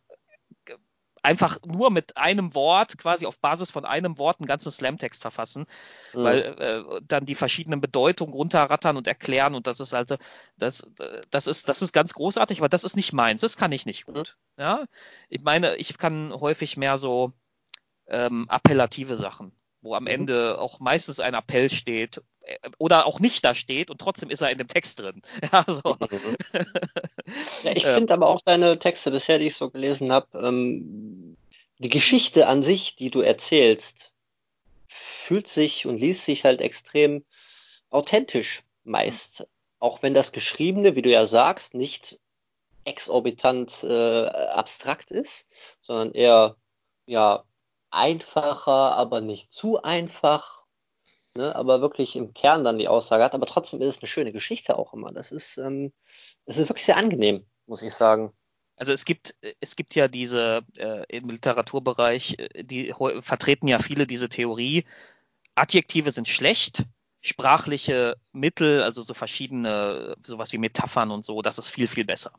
[1.23, 5.65] einfach nur mit einem Wort, quasi auf Basis von einem Wort einen ganzen Slam-Text verfassen,
[6.13, 6.23] mhm.
[6.23, 10.17] weil äh, dann die verschiedenen Bedeutungen runterrattern und erklären und das ist also,
[10.57, 10.89] das,
[11.29, 14.05] das ist, das ist ganz großartig, aber das ist nicht meins, das kann ich nicht
[14.05, 14.37] gut.
[14.57, 14.61] Mhm.
[14.61, 14.85] Ja,
[15.29, 17.33] ich meine, ich kann häufig mehr so
[18.07, 19.51] ähm, appellative Sachen
[19.81, 20.09] wo am mhm.
[20.09, 24.41] Ende auch meistens ein Appell steht äh, oder auch nicht da steht und trotzdem ist
[24.41, 25.21] er in dem Text drin.
[25.51, 25.97] Ja, so.
[25.99, 26.65] Mhm.
[27.63, 31.37] ja ich finde aber auch deine Texte bisher, die ich so gelesen habe, ähm,
[31.79, 34.13] die Geschichte an sich, die du erzählst,
[34.87, 37.25] fühlt sich und liest sich halt extrem
[37.89, 39.47] authentisch meist.
[39.79, 42.19] Auch wenn das Geschriebene, wie du ja sagst, nicht
[42.83, 45.47] exorbitant äh, abstrakt ist,
[45.81, 46.55] sondern eher
[47.05, 47.43] ja
[47.91, 50.65] einfacher, aber nicht zu einfach.
[51.33, 53.33] Ne, aber wirklich im Kern dann die Aussage hat.
[53.33, 55.13] Aber trotzdem ist es eine schöne Geschichte auch immer.
[55.13, 55.93] Das ist, ähm,
[56.45, 58.33] das ist wirklich sehr angenehm, muss ich sagen.
[58.75, 64.07] Also es gibt, es gibt ja diese äh, im Literaturbereich, äh, die vertreten ja viele
[64.07, 64.83] diese Theorie.
[65.55, 66.83] Adjektive sind schlecht,
[67.21, 72.33] sprachliche Mittel, also so verschiedene, sowas wie Metaphern und so, das ist viel, viel besser.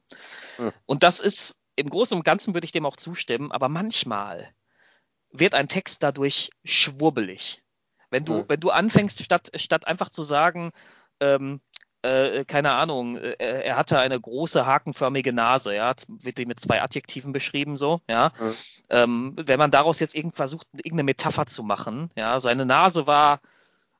[0.56, 0.72] Hm.
[0.84, 4.52] Und das ist im Großen und Ganzen würde ich dem auch zustimmen, aber manchmal
[5.32, 7.62] wird ein Text dadurch schwurbelig.
[8.10, 8.44] Wenn du, hm.
[8.48, 10.70] wenn du anfängst, statt, statt einfach zu sagen,
[11.20, 11.60] ähm,
[12.02, 16.82] äh, keine Ahnung, äh, er hatte eine große hakenförmige Nase, ja, wird die mit zwei
[16.82, 18.32] Adjektiven beschrieben, so, ja.
[18.38, 18.54] Mhm.
[18.90, 23.40] Ähm, wenn man daraus jetzt irgend versucht, irgendeine Metapher zu machen, ja, seine Nase war,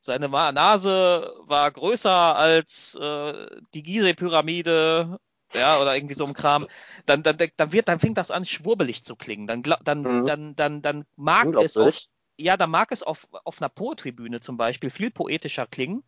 [0.01, 5.19] seine Nase war größer als äh, die Gizeh-Pyramide,
[5.55, 6.67] ja, oder irgendwie so ein Kram,
[7.07, 9.47] dann, dann, dann wird, dann fängt das an, schwurbelig zu klingen.
[9.47, 10.25] Dann, dann, mhm.
[10.27, 11.97] dann, dann, dann mag es auf,
[12.39, 16.03] ja, dann mag es auf, auf einer Poetry-Bühne zum Beispiel viel poetischer klingen,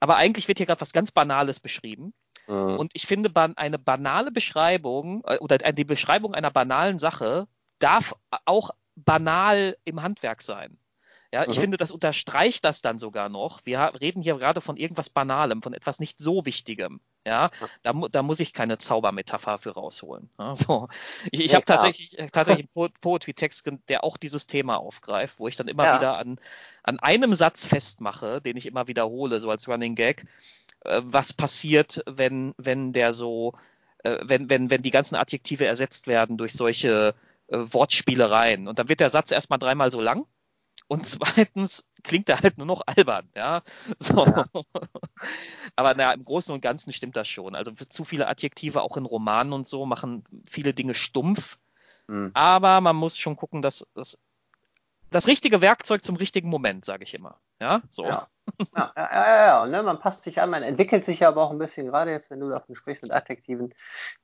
[0.00, 2.12] aber eigentlich wird hier gerade was ganz Banales beschrieben.
[2.46, 2.78] Mhm.
[2.78, 7.46] Und ich finde, eine banale Beschreibung äh, oder die Beschreibung einer banalen Sache
[7.78, 8.14] darf
[8.44, 10.79] auch banal im Handwerk sein.
[11.32, 11.52] Ja, mhm.
[11.52, 13.60] ich finde, das unterstreicht das dann sogar noch.
[13.64, 17.00] Wir reden hier gerade von irgendwas Banalem, von etwas nicht so Wichtigem.
[17.26, 17.50] Ja,
[17.82, 20.30] da, da muss ich keine Zaubermetapher für rausholen.
[20.38, 20.88] Ja, so.
[21.30, 25.46] Ich, ich ja, habe tatsächlich, äh, tatsächlich einen Poetry-Text, der auch dieses Thema aufgreift, wo
[25.46, 25.96] ich dann immer ja.
[25.96, 26.40] wieder an,
[26.82, 30.24] an einem Satz festmache, den ich immer wiederhole, so als Running Gag,
[30.84, 33.52] äh, was passiert, wenn, wenn der so,
[34.02, 37.14] äh, wenn, wenn, wenn die ganzen Adjektive ersetzt werden durch solche
[37.48, 38.66] äh, Wortspielereien.
[38.66, 40.26] Und dann wird der Satz erstmal dreimal so lang
[40.90, 43.62] und zweitens klingt er halt nur noch albern, ja.
[43.98, 44.26] So.
[44.26, 44.44] ja.
[45.76, 47.54] Aber na, im Großen und Ganzen stimmt das schon.
[47.54, 51.58] Also zu viele Adjektive auch in Romanen und so machen viele Dinge stumpf.
[52.08, 52.32] Mhm.
[52.34, 54.18] Aber man muss schon gucken, dass das,
[55.10, 57.38] das richtige Werkzeug zum richtigen Moment, sage ich immer.
[57.60, 58.04] Ja, so.
[58.04, 58.26] Ja.
[58.76, 59.66] Ja, ja, ja, ja.
[59.66, 62.40] Ne, man passt sich an, man entwickelt sich aber auch ein bisschen, gerade jetzt, wenn
[62.40, 63.74] du davon sprichst mit Adjektiven,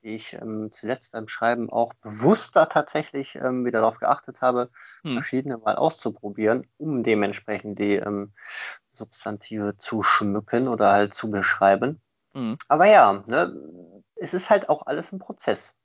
[0.02, 4.70] die ich ähm, zuletzt beim Schreiben auch bewusster tatsächlich ähm, wieder darauf geachtet habe,
[5.02, 5.14] hm.
[5.14, 8.32] verschiedene mal auszuprobieren, um dementsprechend die ähm,
[8.92, 12.00] Substantive zu schmücken oder halt zu beschreiben.
[12.34, 12.56] Hm.
[12.68, 15.76] Aber ja, ne, es ist halt auch alles ein Prozess.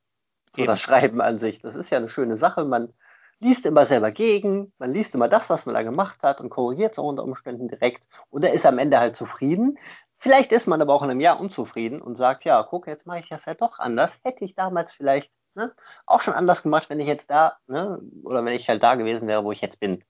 [0.55, 1.61] So das Schreiben an sich.
[1.61, 2.65] Das ist ja eine schöne Sache.
[2.65, 2.93] Man
[3.41, 6.93] liest immer selber gegen, man liest immer das, was man da gemacht hat und korrigiert
[6.93, 9.77] es auch unter Umständen direkt oder ist am Ende halt zufrieden.
[10.19, 13.19] Vielleicht ist man aber auch in einem Jahr unzufrieden und sagt, ja, guck, jetzt mache
[13.19, 14.19] ich das halt doch anders.
[14.23, 15.73] Hätte ich damals vielleicht ne,
[16.05, 19.27] auch schon anders gemacht, wenn ich jetzt da, ne, oder wenn ich halt da gewesen
[19.27, 20.03] wäre, wo ich jetzt bin.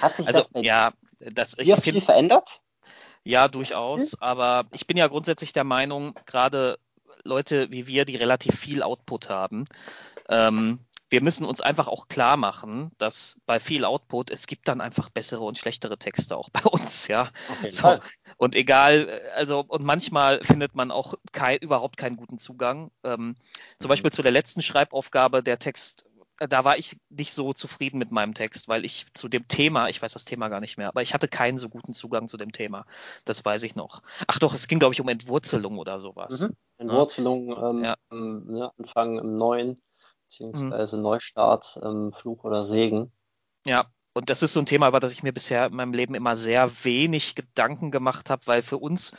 [0.00, 2.62] Hat sich also, das bei ja, das, dir viel find, verändert?
[3.24, 4.20] Ja, durchaus.
[4.20, 6.78] Aber ich bin ja grundsätzlich der Meinung, gerade
[7.24, 9.66] Leute wie wir, die relativ viel Output haben,
[10.28, 10.80] ähm,
[11.12, 15.10] wir müssen uns einfach auch klar machen, dass bei viel Output es gibt dann einfach
[15.10, 17.28] bessere und schlechtere Texte auch bei uns, ja.
[17.68, 17.98] So.
[18.38, 22.90] Und egal, also und manchmal findet man auch kein, überhaupt keinen guten Zugang.
[23.04, 23.36] Ähm,
[23.78, 23.90] zum mhm.
[23.90, 26.06] Beispiel zu der letzten Schreibaufgabe, der Text,
[26.38, 29.90] äh, da war ich nicht so zufrieden mit meinem Text, weil ich zu dem Thema,
[29.90, 32.38] ich weiß das Thema gar nicht mehr, aber ich hatte keinen so guten Zugang zu
[32.38, 32.86] dem Thema.
[33.26, 34.02] Das weiß ich noch.
[34.26, 36.40] Ach doch, es ging glaube ich um Entwurzelung oder sowas.
[36.40, 36.56] Mhm.
[36.78, 37.68] Entwurzelung, ja.
[37.70, 37.96] Ähm, ja.
[38.10, 39.78] Ne, Anfang im Neuen
[40.32, 41.02] beziehungsweise mhm.
[41.02, 43.12] Neustart, ähm, Fluch oder Segen.
[43.66, 46.14] Ja, und das ist so ein Thema, über das ich mir bisher in meinem Leben
[46.14, 49.16] immer sehr wenig Gedanken gemacht habe, weil für uns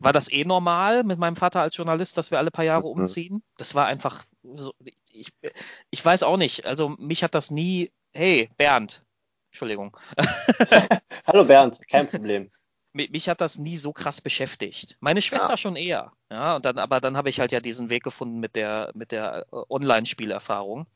[0.00, 3.00] war das eh normal mit meinem Vater als Journalist, dass wir alle paar Jahre mhm.
[3.00, 3.42] umziehen.
[3.56, 4.72] Das war einfach so,
[5.10, 5.28] ich,
[5.90, 6.66] ich weiß auch nicht.
[6.66, 9.04] Also mich hat das nie, hey, Bernd,
[9.50, 9.96] Entschuldigung.
[11.26, 12.50] Hallo Bernd, kein Problem
[12.94, 14.96] mich hat das nie so krass beschäftigt.
[15.00, 15.56] Meine Schwester ja.
[15.56, 16.12] schon eher.
[16.30, 19.10] Ja, und dann, aber dann habe ich halt ja diesen Weg gefunden mit der, mit
[19.10, 20.86] der äh, Online-Spielerfahrung.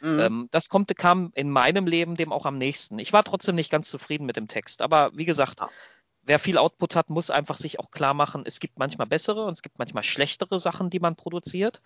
[0.00, 0.20] Mhm.
[0.20, 2.98] Ähm, das kommt, kam in meinem Leben dem auch am nächsten.
[2.98, 4.82] Ich war trotzdem nicht ganz zufrieden mit dem Text.
[4.82, 5.70] Aber wie gesagt, ja.
[6.22, 9.52] wer viel Output hat, muss einfach sich auch klar machen, es gibt manchmal bessere und
[9.52, 11.82] es gibt manchmal schlechtere Sachen, die man produziert.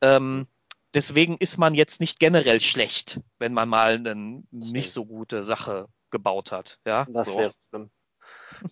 [0.00, 0.46] Ähm,
[0.94, 5.88] deswegen ist man jetzt nicht generell schlecht, wenn man mal eine nicht so gute Sache
[6.10, 6.78] gebaut hat.
[6.86, 7.36] Ja, das so.
[7.36, 7.90] wäre schlimm.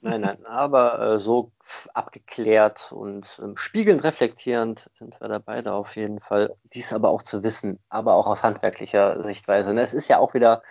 [0.01, 1.53] Nein, nein, aber äh, so
[1.95, 6.55] abgeklärt und ähm, spiegelnd reflektierend sind wir dabei da auf jeden Fall.
[6.73, 9.73] Dies aber auch zu wissen, aber auch aus handwerklicher Sichtweise.
[9.73, 9.81] Ne?
[9.81, 10.63] Es ist ja auch wieder,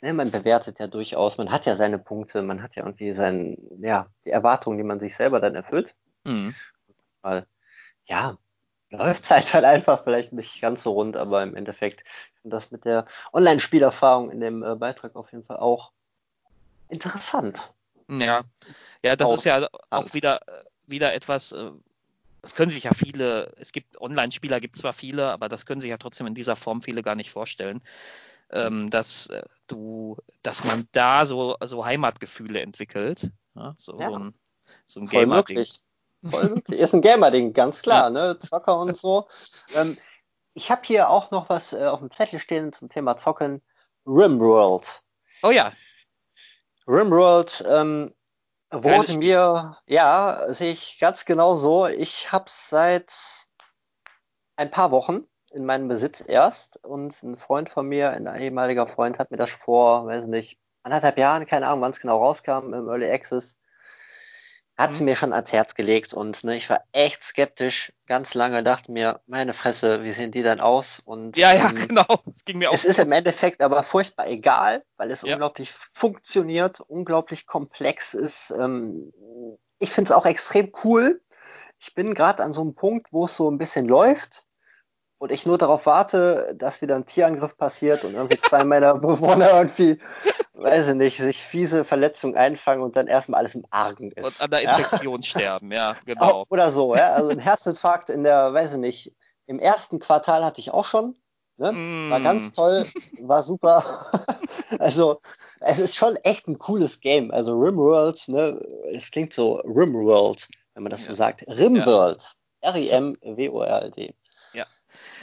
[0.00, 3.56] ne, man bewertet ja durchaus, man hat ja seine Punkte, man hat ja irgendwie sein,
[3.80, 5.94] ja, die Erwartungen, die man sich selber dann erfüllt.
[6.24, 6.54] Mhm.
[7.22, 7.46] Weil,
[8.04, 8.36] ja,
[8.90, 12.04] läuft es halt, halt einfach vielleicht nicht ganz so rund, aber im Endeffekt
[12.40, 15.92] finde das mit der Online-Spielerfahrung in dem äh, Beitrag auf jeden Fall auch
[16.88, 17.74] interessant.
[18.08, 18.42] Ja,
[19.02, 20.40] ja, das auch ist ja auch wieder,
[20.86, 21.70] wieder etwas, äh,
[22.42, 25.90] das können sich ja viele, es gibt Online-Spieler, gibt zwar viele, aber das können sich
[25.90, 27.82] ja trotzdem in dieser Form viele gar nicht vorstellen,
[28.50, 33.30] ähm, dass äh, du, dass man da so, so Heimatgefühle entwickelt.
[33.76, 34.06] So, ja.
[34.06, 34.34] so ein,
[34.86, 35.58] so ein Gamer-Ding.
[36.68, 38.10] Ist ein Gamer-Ding, ganz klar, ja.
[38.10, 38.38] ne?
[38.38, 39.28] Zocker und so.
[39.74, 39.96] Ähm,
[40.54, 43.62] ich habe hier auch noch was äh, auf dem Zettel stehen zum Thema Zocken.
[44.06, 45.02] Rimworld.
[45.42, 45.72] Oh ja,
[46.88, 48.12] Rimworld, ähm,
[48.70, 51.86] Wurde mir, ja, sehe ich ganz genau so.
[51.86, 53.14] Ich habe es seit
[54.56, 59.18] ein paar Wochen in meinem Besitz erst und ein Freund von mir, ein ehemaliger Freund,
[59.18, 62.88] hat mir das vor, weiß nicht, anderthalb Jahren, keine Ahnung, wann es genau rauskam, im
[62.88, 63.58] Early Access,
[64.78, 65.06] hat sie mhm.
[65.06, 69.20] mir schon ans Herz gelegt und ne, ich war echt skeptisch ganz lange, dachte mir,
[69.26, 71.00] meine Fresse, wie sehen die denn aus?
[71.00, 72.74] Und ja, ja, ähm, genau, es ging mir auch.
[72.74, 72.88] Es so.
[72.90, 75.34] ist im Endeffekt aber furchtbar egal, weil es ja.
[75.34, 78.50] unglaublich funktioniert, unglaublich komplex ist.
[78.56, 79.12] Ähm,
[79.80, 81.20] ich finde es auch extrem cool.
[81.80, 84.47] Ich bin gerade an so einem Punkt, wo es so ein bisschen läuft
[85.18, 89.50] und ich nur darauf warte, dass wieder ein Tierangriff passiert und irgendwie zwei meiner Bewohner
[89.50, 89.98] irgendwie,
[90.54, 94.24] weiß ich nicht, sich fiese Verletzungen einfangen und dann erstmal alles im Argen ist.
[94.24, 95.26] Und an der Infektion ja.
[95.26, 96.46] sterben, ja, genau.
[96.48, 97.12] Oder so, ja.
[97.12, 99.16] Also ein Herzinfarkt in der, weiß ich nicht,
[99.46, 101.16] im ersten Quartal hatte ich auch schon.
[101.56, 101.72] Ne?
[101.72, 102.10] Mm.
[102.10, 102.86] War ganz toll,
[103.20, 103.84] war super.
[104.78, 105.20] also,
[105.58, 107.32] es ist schon echt ein cooles Game.
[107.32, 108.60] Also Rimworld, ne,
[108.92, 111.08] es klingt so Rimworld, wenn man das ja.
[111.08, 111.44] so sagt.
[111.48, 112.36] Rimworld.
[112.60, 114.14] R-I-M-W-O-R-L-D.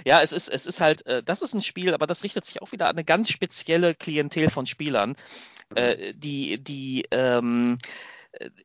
[0.05, 2.61] Ja, es ist, es ist halt, äh, das ist ein Spiel, aber das richtet sich
[2.61, 5.15] auch wieder an eine ganz spezielle Klientel von Spielern,
[5.73, 7.77] äh, die, die, ähm,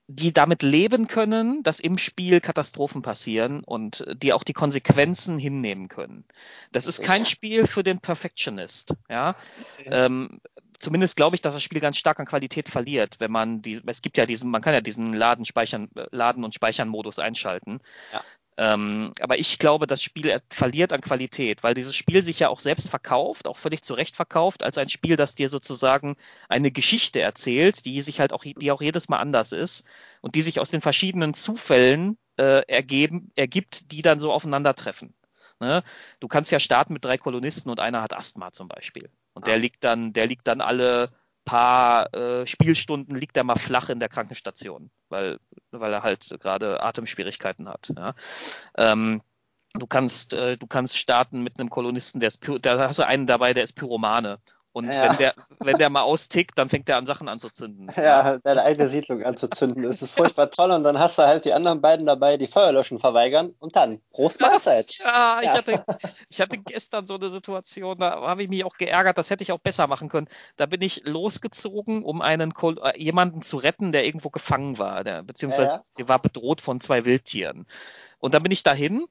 [0.09, 5.89] die damit leben können, dass im Spiel Katastrophen passieren und die auch die Konsequenzen hinnehmen
[5.89, 6.24] können.
[6.72, 8.95] Das ist kein Spiel für den Perfectionist.
[9.09, 9.37] Ja,
[9.85, 10.41] ähm,
[10.81, 14.03] zumindest glaube ich, dass das Spiel ganz stark an Qualität verliert, wenn man die, es
[14.03, 17.81] gibt ja diesen, man kann ja diesen Laden speichern, Laden und Speichern Modus einschalten.
[18.12, 18.24] Ja.
[18.62, 22.61] Ähm, aber ich glaube, das Spiel verliert an Qualität, weil dieses Spiel sich ja auch
[22.61, 27.20] selbst verkauft, auch völlig zu Recht verkauft, als ein Spiel, das dir sozusagen eine Geschichte
[27.20, 29.86] erzählt, die sich halt auch, die auch jedes Mal anders ist
[30.20, 35.14] und die sich aus den verschiedenen Zufällen äh, ergeben, ergibt, die dann so aufeinandertreffen.
[35.58, 35.82] Ne?
[36.20, 39.08] Du kannst ja starten mit drei Kolonisten und einer hat Asthma zum Beispiel.
[39.32, 39.56] Und der ah.
[39.58, 41.11] liegt dann, der liegt dann alle
[41.51, 45.40] paar äh, Spielstunden liegt er mal flach in der Krankenstation, weil,
[45.72, 47.92] weil er halt gerade Atemschwierigkeiten hat.
[47.96, 48.14] Ja.
[48.76, 49.20] Ähm,
[49.74, 53.26] du kannst, äh, du kannst starten mit einem Kolonisten, der ist, da hast du einen
[53.26, 54.38] dabei, der ist Pyromane
[54.73, 55.11] und ja.
[55.11, 57.91] wenn, der, wenn der mal austickt, dann fängt der an, Sachen anzuzünden.
[58.01, 59.83] Ja, deine eigene Siedlung anzuzünden.
[59.83, 60.71] Das ist furchtbar toll.
[60.71, 63.55] Und dann hast du halt die anderen beiden dabei, die Feuerlöschen verweigern.
[63.59, 64.95] Und dann, Prost Mahlzeit.
[64.99, 65.85] Ja, ja, Ich, hatte,
[66.31, 69.18] ich hatte gestern so eine Situation, da habe ich mich auch geärgert.
[69.18, 70.29] Das hätte ich auch besser machen können.
[70.57, 75.03] Da bin ich losgezogen, um einen äh, jemanden zu retten, der irgendwo gefangen war.
[75.03, 77.66] Der, beziehungsweise ja, der war bedroht von zwei Wildtieren.
[78.18, 79.05] Und dann bin ich dahin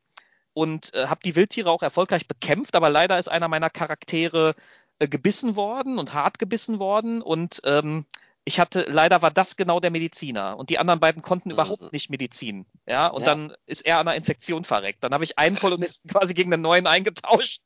[0.53, 4.55] und äh, habe die Wildtiere auch erfolgreich bekämpft, aber leider ist einer meiner Charaktere
[5.07, 8.05] gebissen worden und hart gebissen worden und ähm,
[8.45, 11.53] ich hatte, leider war das genau der Mediziner und die anderen beiden konnten mhm.
[11.53, 12.65] überhaupt nicht Medizin.
[12.87, 13.27] Ja, und ja.
[13.27, 15.03] dann ist er an einer Infektion verreckt.
[15.03, 17.61] Dann habe ich einen Kolonisten quasi gegen den neuen eingetauscht.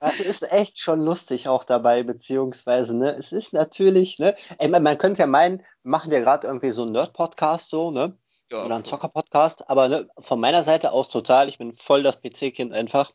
[0.00, 4.82] Das ist echt schon lustig auch dabei, beziehungsweise, ne, es ist natürlich, ne, ey, man,
[4.82, 8.16] man könnte ja meinen, machen wir gerade irgendwie so einen Nerd-Podcast so, ne,
[8.50, 12.20] ja, oder einen Zocker-Podcast, aber ne, von meiner Seite aus total, ich bin voll das
[12.22, 13.12] PC-Kind einfach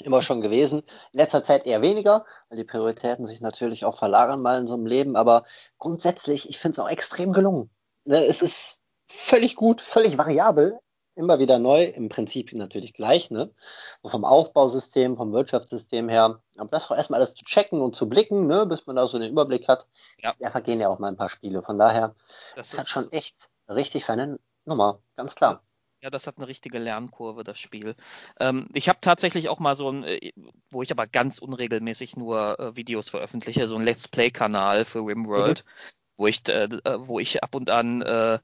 [0.00, 0.80] immer schon gewesen.
[1.12, 4.74] In letzter Zeit eher weniger, weil die Prioritäten sich natürlich auch verlagern mal in so
[4.74, 5.16] einem Leben.
[5.16, 5.44] Aber
[5.78, 7.70] grundsätzlich, ich finde es auch extrem gelungen.
[8.04, 10.78] Ne, es ist völlig gut, völlig variabel,
[11.14, 13.52] immer wieder neu, im Prinzip natürlich gleich, ne?
[14.02, 16.42] So vom Aufbausystem, vom Wirtschaftssystem her.
[16.56, 18.66] Aber das war erstmal alles zu checken und zu blicken, ne?
[18.66, 19.86] bis man da so den Überblick hat.
[20.18, 21.62] Ja, da vergehen ja auch mal ein paar Spiele.
[21.62, 22.14] Von daher,
[22.56, 25.62] das, das hat schon echt richtig feine Nummer, ganz klar.
[26.02, 27.94] Ja, das hat eine richtige Lernkurve, das Spiel.
[28.40, 30.32] Ähm, ich habe tatsächlich auch mal so ein, äh,
[30.68, 35.64] wo ich aber ganz unregelmäßig nur äh, Videos veröffentliche, so ein Let's Play-Kanal für Rimworld,
[35.64, 35.70] mhm.
[36.16, 38.40] wo ich, äh, äh, wo ich ab und an, äh,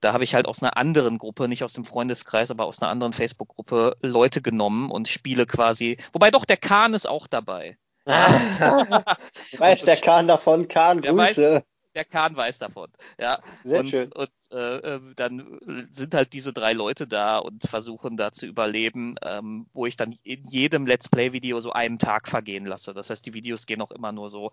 [0.00, 2.90] da habe ich halt aus einer anderen Gruppe, nicht aus dem Freundeskreis, aber aus einer
[2.90, 7.76] anderen Facebook-Gruppe Leute genommen und spiele quasi, wobei doch der Kahn ist auch dabei.
[8.06, 11.16] weiß der Kahn davon, Kahn, Grüße.
[11.56, 11.62] Weiß,
[11.94, 12.90] der Kahn weiß davon.
[13.18, 13.40] Ja.
[13.64, 14.12] Sehr und, schön.
[14.12, 15.58] und äh, ähm, dann
[15.90, 20.18] sind halt diese drei Leute da und versuchen da zu überleben, ähm, wo ich dann
[20.22, 22.94] in jedem Let's Play-Video so einen Tag vergehen lasse.
[22.94, 24.52] Das heißt, die Videos gehen auch immer nur so,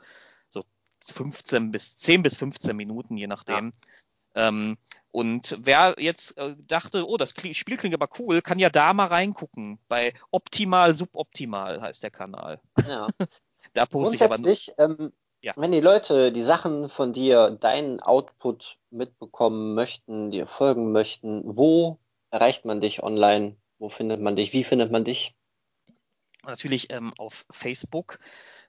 [0.49, 0.63] so
[1.03, 3.73] 15 bis 10 bis 15 Minuten, je nachdem.
[4.35, 4.47] Ja.
[4.47, 4.77] Ähm,
[5.11, 9.07] und wer jetzt äh, dachte, oh, das Spiel klingt aber cool, kann ja da mal
[9.07, 9.79] reingucken.
[9.87, 12.61] Bei Optimal, Suboptimal heißt der Kanal.
[12.87, 13.07] Ja.
[13.73, 14.55] da poste ich aber nur.
[14.77, 15.11] Ähm,
[15.41, 15.53] ja.
[15.55, 21.99] Wenn die Leute die Sachen von dir, deinen Output mitbekommen möchten, dir folgen möchten, wo
[22.31, 23.55] erreicht man dich online?
[23.77, 24.53] Wo findet man dich?
[24.53, 25.35] Wie findet man dich?
[26.45, 28.19] Natürlich ähm, auf Facebook.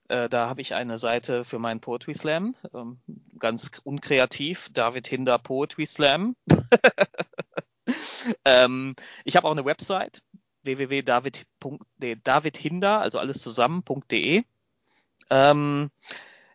[0.08, 2.54] Äh, da habe ich eine Seite für meinen Poetry Slam.
[2.74, 3.00] Ähm,
[3.38, 4.68] ganz unkreativ.
[4.72, 6.36] David Hinder Poetry Slam.
[8.44, 8.94] ähm,
[9.24, 10.22] ich habe auch eine Website
[10.62, 14.42] www.davidhinder, also alles zusammen.de.
[15.30, 15.90] Ähm,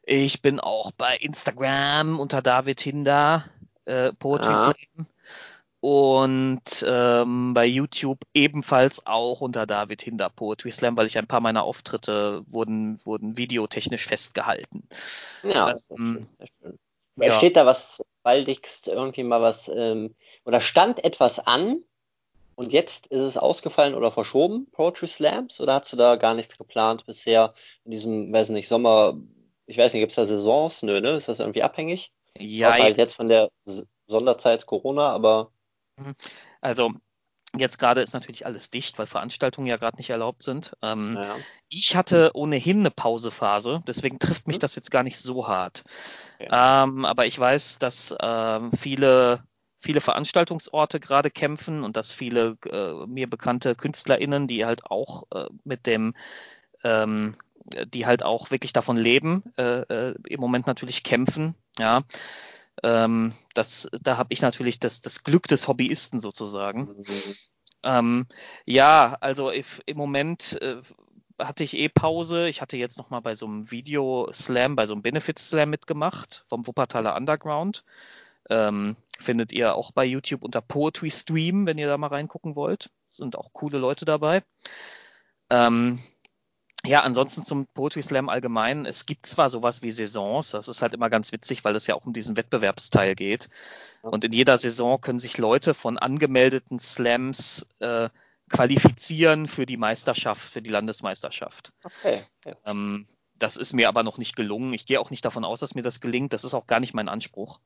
[0.08, 3.44] Ich bin auch bei Instagram unter David Hinder,
[3.86, 4.56] äh, Poetry ah.
[4.56, 5.08] Slam.
[5.80, 11.42] Und ähm, bei YouTube ebenfalls auch unter David Hinder Poetry Slam, weil ich ein paar
[11.42, 14.88] meiner Auftritte wurden, wurden videotechnisch festgehalten.
[15.44, 16.80] Ja, ähm, sehr schön.
[17.18, 17.34] Ja.
[17.34, 21.84] Steht da was baldigst irgendwie mal was ähm, oder stand etwas an
[22.56, 26.58] und jetzt ist es ausgefallen oder verschoben, Poetry Slams, oder hast du da gar nichts
[26.58, 27.54] geplant bisher
[27.84, 29.18] in diesem, weiß nicht, Sommer,
[29.66, 30.84] ich weiß nicht, gibt es da Saisons?
[30.84, 31.12] Nö, ne?
[31.12, 32.12] Ist das irgendwie abhängig?
[32.38, 32.70] Ja.
[32.70, 33.50] Außer halt jetzt von der
[34.08, 35.52] Sonderzeit Corona, aber.
[35.98, 36.16] Mhm.
[36.62, 36.92] Also,
[37.58, 40.74] Jetzt gerade ist natürlich alles dicht, weil Veranstaltungen ja gerade nicht erlaubt sind.
[40.82, 41.36] Ähm, ja.
[41.70, 44.62] Ich hatte ohnehin eine Pausephase, deswegen trifft mich mhm.
[44.62, 45.84] das jetzt gar nicht so hart.
[46.40, 46.50] Okay.
[46.52, 49.44] Ähm, aber ich weiß, dass ähm, viele,
[49.80, 55.48] viele Veranstaltungsorte gerade kämpfen und dass viele äh, mir bekannte KünstlerInnen, die halt auch äh,
[55.64, 56.14] mit dem
[56.84, 57.36] ähm,
[57.88, 61.56] die halt auch wirklich davon leben, äh, äh, im Moment natürlich kämpfen.
[61.78, 62.04] Ja,
[62.84, 66.82] ähm, das, da habe ich natürlich das, das Glück des Hobbyisten sozusagen.
[66.82, 67.36] Mhm.
[67.84, 68.28] Ähm,
[68.66, 70.82] ja, also if, im Moment äh,
[71.40, 72.48] hatte ich eh Pause.
[72.48, 76.66] Ich hatte jetzt noch mal bei so einem Video-Slam, bei so einem Benefit-Slam mitgemacht vom
[76.68, 77.84] Wuppertaler Underground.
[78.50, 82.92] Ähm, findet ihr auch bei YouTube unter Poetry Stream, wenn ihr da mal reingucken wollt.
[83.08, 84.44] Sind auch coole Leute dabei.
[85.50, 86.00] Ähm,
[86.86, 88.86] ja, ansonsten zum Poetry Slam allgemein.
[88.86, 91.96] Es gibt zwar sowas wie Saisons, das ist halt immer ganz witzig, weil es ja
[91.96, 93.50] auch um diesen Wettbewerbsteil geht.
[94.02, 98.10] Und in jeder Saison können sich Leute von angemeldeten Slams äh,
[98.50, 101.74] qualifizieren für die Meisterschaft, für die Landesmeisterschaft.
[101.84, 102.22] Okay.
[102.66, 103.08] Ähm,
[103.38, 104.74] das ist mir aber noch nicht gelungen.
[104.74, 106.34] Ich gehe auch nicht davon aus, dass mir das gelingt.
[106.34, 107.60] Das ist auch gar nicht mein Anspruch.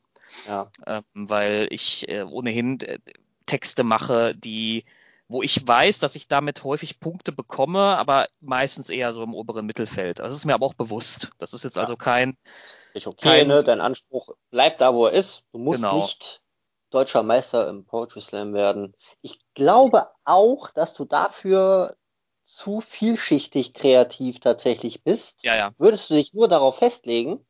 [0.47, 0.72] Ja.
[0.86, 2.99] Ähm, weil ich äh, ohnehin äh,
[3.45, 4.86] Texte mache, die
[5.30, 9.65] wo ich weiß, dass ich damit häufig Punkte bekomme, aber meistens eher so im oberen
[9.65, 10.19] Mittelfeld.
[10.19, 11.30] Das ist mir aber auch bewusst.
[11.38, 11.84] Das ist jetzt ja.
[11.84, 12.36] also kein.
[12.95, 13.63] Ich okay, kein, ne?
[13.63, 15.43] Dein Anspruch bleibt da, wo er ist.
[15.51, 16.01] Du musst genau.
[16.01, 16.41] nicht
[16.89, 18.95] deutscher Meister im Poetry Slam werden.
[19.21, 21.95] Ich glaube auch, dass du dafür
[22.41, 25.43] zu vielschichtig kreativ tatsächlich bist.
[25.43, 25.71] Ja, ja.
[25.77, 27.45] Würdest du dich nur darauf festlegen,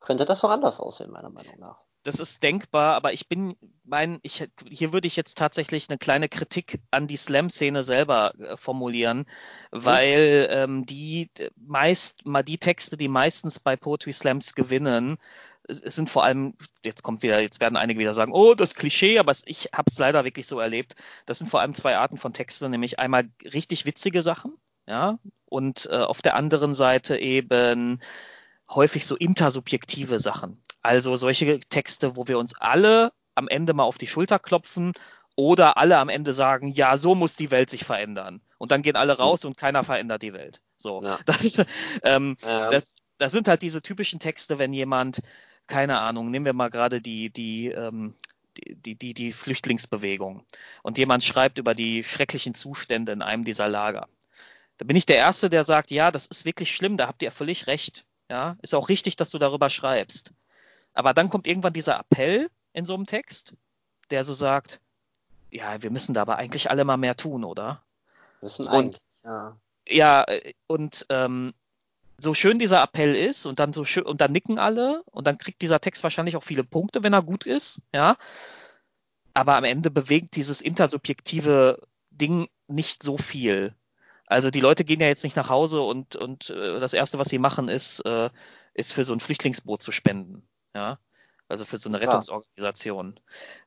[0.00, 4.18] könnte das doch anders aussehen, meiner Meinung nach das ist denkbar, aber ich bin mein,
[4.22, 9.18] ich, hier würde ich jetzt tatsächlich eine kleine Kritik an die Slam-Szene selber äh, formulieren,
[9.18, 9.24] mhm.
[9.70, 15.16] weil ähm, die meist, mal die Texte, die meistens bei Poetry Slams gewinnen,
[15.66, 18.74] es, es sind vor allem, jetzt kommt wieder, jetzt werden einige wieder sagen, oh, das
[18.74, 20.94] Klischee, aber ich habe es leider wirklich so erlebt.
[21.26, 25.86] Das sind vor allem zwei Arten von Texten, nämlich einmal richtig witzige Sachen, ja, und
[25.90, 28.00] äh, auf der anderen Seite eben
[28.68, 30.62] häufig so intersubjektive Sachen.
[30.82, 34.92] Also solche Texte, wo wir uns alle am Ende mal auf die Schulter klopfen
[35.36, 38.40] oder alle am Ende sagen, ja, so muss die Welt sich verändern.
[38.58, 40.60] Und dann gehen alle raus und keiner verändert die Welt.
[40.76, 41.18] So, ja.
[41.26, 41.64] das,
[42.02, 42.70] ähm, ja.
[42.70, 45.20] das, das sind halt diese typischen Texte, wenn jemand,
[45.66, 48.14] keine Ahnung, nehmen wir mal gerade die, die, ähm,
[48.56, 50.44] die, die, die Flüchtlingsbewegung
[50.82, 54.08] und jemand schreibt über die schrecklichen Zustände in einem dieser Lager.
[54.78, 57.30] Da bin ich der Erste, der sagt, ja, das ist wirklich schlimm, da habt ihr
[57.30, 58.04] völlig recht.
[58.30, 60.32] Ja, ist auch richtig, dass du darüber schreibst.
[60.94, 63.54] Aber dann kommt irgendwann dieser Appell in so einem Text,
[64.10, 64.80] der so sagt,
[65.50, 67.82] ja, wir müssen da aber eigentlich alle mal mehr tun, oder?
[68.40, 69.56] Müssen eigentlich, ja.
[69.86, 70.24] Ja,
[70.66, 71.52] und ähm,
[72.18, 75.38] so schön dieser Appell ist und dann so schön und dann nicken alle und dann
[75.38, 78.16] kriegt dieser Text wahrscheinlich auch viele Punkte, wenn er gut ist, ja.
[79.34, 83.74] Aber am Ende bewegt dieses intersubjektive Ding nicht so viel.
[84.26, 87.28] Also die Leute gehen ja jetzt nicht nach Hause und, und äh, das Erste, was
[87.28, 88.30] sie machen, ist, äh,
[88.72, 90.48] ist für so ein Flüchtlingsboot zu spenden.
[90.74, 90.98] Ja,
[91.48, 93.20] also für so eine Rettungsorganisation.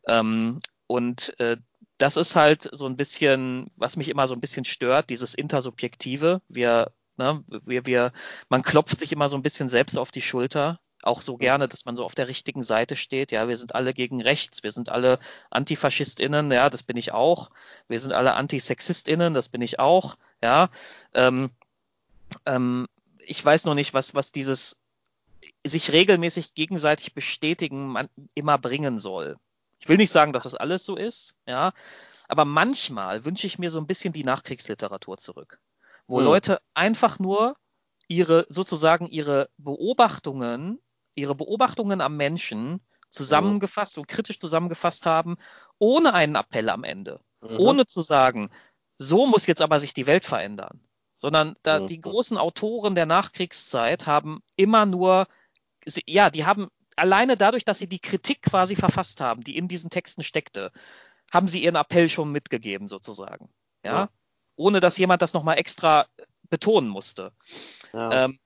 [0.08, 0.20] Ja.
[0.20, 1.58] Ähm, und äh,
[1.98, 6.42] das ist halt so ein bisschen, was mich immer so ein bisschen stört, dieses Intersubjektive.
[6.48, 8.12] Wir, ne, wir, wir,
[8.50, 11.86] man klopft sich immer so ein bisschen selbst auf die Schulter auch so gerne, dass
[11.86, 13.32] man so auf der richtigen Seite steht.
[13.32, 15.20] Ja, wir sind alle gegen rechts, wir sind alle
[15.50, 17.52] AntifaschistInnen, ja, das bin ich auch.
[17.88, 20.18] Wir sind alle AntisexistInnen, das bin ich auch.
[20.42, 20.70] Ja,
[21.14, 21.52] ähm,
[22.46, 22.88] ähm,
[23.20, 24.80] ich weiß noch nicht, was, was dieses
[25.66, 29.38] sich regelmäßig gegenseitig bestätigen man immer bringen soll.
[29.80, 31.74] Ich will nicht sagen, dass das alles so ist, ja,
[32.28, 35.60] aber manchmal wünsche ich mir so ein bisschen die Nachkriegsliteratur zurück,
[36.08, 36.26] wo hm.
[36.26, 37.56] Leute einfach nur
[38.08, 40.80] ihre sozusagen ihre Beobachtungen
[41.18, 45.38] ihre Beobachtungen am Menschen zusammengefasst und kritisch zusammengefasst haben,
[45.80, 47.20] ohne einen Appell am Ende.
[47.42, 47.60] Mhm.
[47.60, 48.50] Ohne zu sagen,
[48.98, 50.80] so muss jetzt aber sich die Welt verändern.
[51.16, 51.88] Sondern da mhm.
[51.88, 55.28] die großen Autoren der Nachkriegszeit haben immer nur,
[56.06, 59.90] ja, die haben alleine dadurch, dass sie die Kritik quasi verfasst haben, die in diesen
[59.90, 60.72] Texten steckte,
[61.32, 63.50] haben sie ihren Appell schon mitgegeben, sozusagen.
[63.84, 63.92] Ja.
[63.92, 64.10] ja.
[64.56, 66.08] Ohne dass jemand das nochmal extra
[66.50, 67.32] betonen musste.
[67.94, 68.26] Ja.
[68.26, 68.40] Ähm,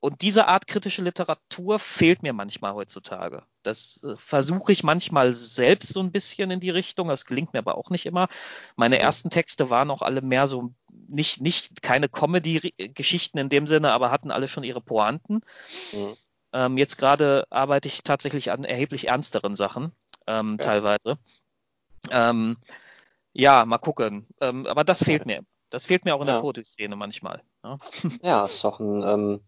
[0.00, 3.42] und diese Art kritische Literatur fehlt mir manchmal heutzutage.
[3.64, 7.08] Das äh, versuche ich manchmal selbst so ein bisschen in die Richtung.
[7.08, 8.28] Das gelingt mir aber auch nicht immer.
[8.76, 10.72] Meine ersten Texte waren auch alle mehr so
[11.08, 15.40] nicht, nicht keine Comedy-Geschichten in dem Sinne, aber hatten alle schon ihre Pointen.
[15.92, 16.16] Mhm.
[16.52, 19.92] Ähm, jetzt gerade arbeite ich tatsächlich an erheblich ernsteren Sachen,
[20.26, 20.64] ähm, ja.
[20.64, 21.18] teilweise.
[22.10, 22.56] Ähm,
[23.32, 24.28] ja, mal gucken.
[24.40, 25.42] Ähm, aber das fehlt mir.
[25.70, 26.34] Das fehlt mir auch in ja.
[26.34, 27.42] der Poetry-Szene manchmal.
[27.64, 27.78] Ja,
[28.22, 29.40] ja ist doch ein ähm,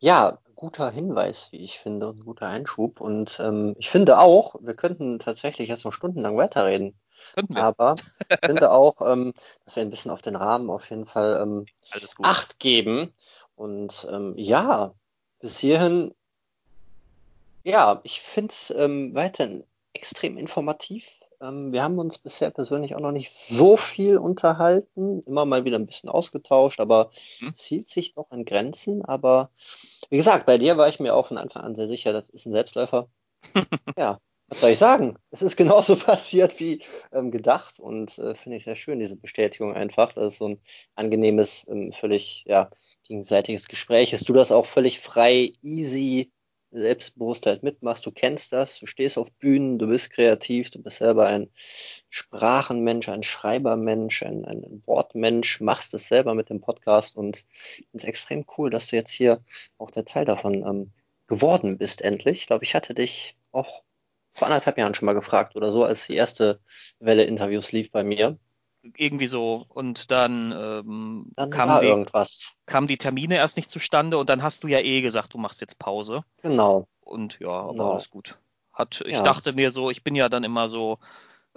[0.00, 3.00] ja, guter Hinweis, wie ich finde, ein guter Einschub.
[3.00, 6.94] Und ähm, ich finde auch, wir könnten tatsächlich jetzt noch stundenlang weiterreden.
[7.34, 7.64] Könnten wir.
[7.64, 7.96] Aber
[8.28, 11.66] ich finde auch, ähm, dass wir ein bisschen auf den Rahmen auf jeden Fall ähm,
[12.22, 13.12] Acht geben.
[13.56, 14.94] Und ähm, ja,
[15.40, 16.14] bis hierhin,
[17.64, 21.08] ja, ich finde es ähm, weiterhin extrem informativ.
[21.42, 25.78] Ähm, wir haben uns bisher persönlich auch noch nicht so viel unterhalten, immer mal wieder
[25.78, 27.48] ein bisschen ausgetauscht, aber hm.
[27.48, 29.04] es hielt sich doch in Grenzen.
[29.04, 29.50] Aber
[30.08, 32.46] wie gesagt, bei dir war ich mir auch von Anfang an sehr sicher, das ist
[32.46, 33.08] ein Selbstläufer.
[33.96, 35.16] ja, was soll ich sagen?
[35.30, 36.82] Es ist genauso passiert wie
[37.12, 40.12] ähm, gedacht und äh, finde ich sehr schön, diese Bestätigung einfach.
[40.12, 40.60] Das ist so ein
[40.94, 42.70] angenehmes, ähm, völlig ja,
[43.04, 44.12] gegenseitiges Gespräch.
[44.12, 46.31] Hast du das auch völlig frei, easy
[46.72, 50.98] selbstbewusst halt mitmachst, du kennst das, du stehst auf Bühnen, du bist kreativ, du bist
[50.98, 51.50] selber ein
[52.08, 57.98] Sprachenmensch, ein Schreibermensch, ein, ein Wortmensch, machst es selber mit dem Podcast und ich finde
[57.98, 59.40] es extrem cool, dass du jetzt hier
[59.78, 60.92] auch der Teil davon ähm,
[61.26, 62.40] geworden bist, endlich.
[62.40, 63.82] Ich glaube, ich hatte dich auch
[64.34, 66.58] vor anderthalb Jahren schon mal gefragt oder so, als die erste
[66.98, 68.38] Welle Interviews lief bei mir
[68.96, 72.54] irgendwie so und dann, ähm, dann kam, die, irgendwas.
[72.66, 75.60] kamen die Termine erst nicht zustande und dann hast du ja eh gesagt, du machst
[75.60, 76.24] jetzt Pause.
[76.42, 76.88] Genau.
[77.00, 77.92] Und ja, aber genau.
[77.92, 78.38] alles gut.
[78.72, 79.22] Hat, ich ja.
[79.22, 80.98] dachte mir so, ich bin ja dann immer so,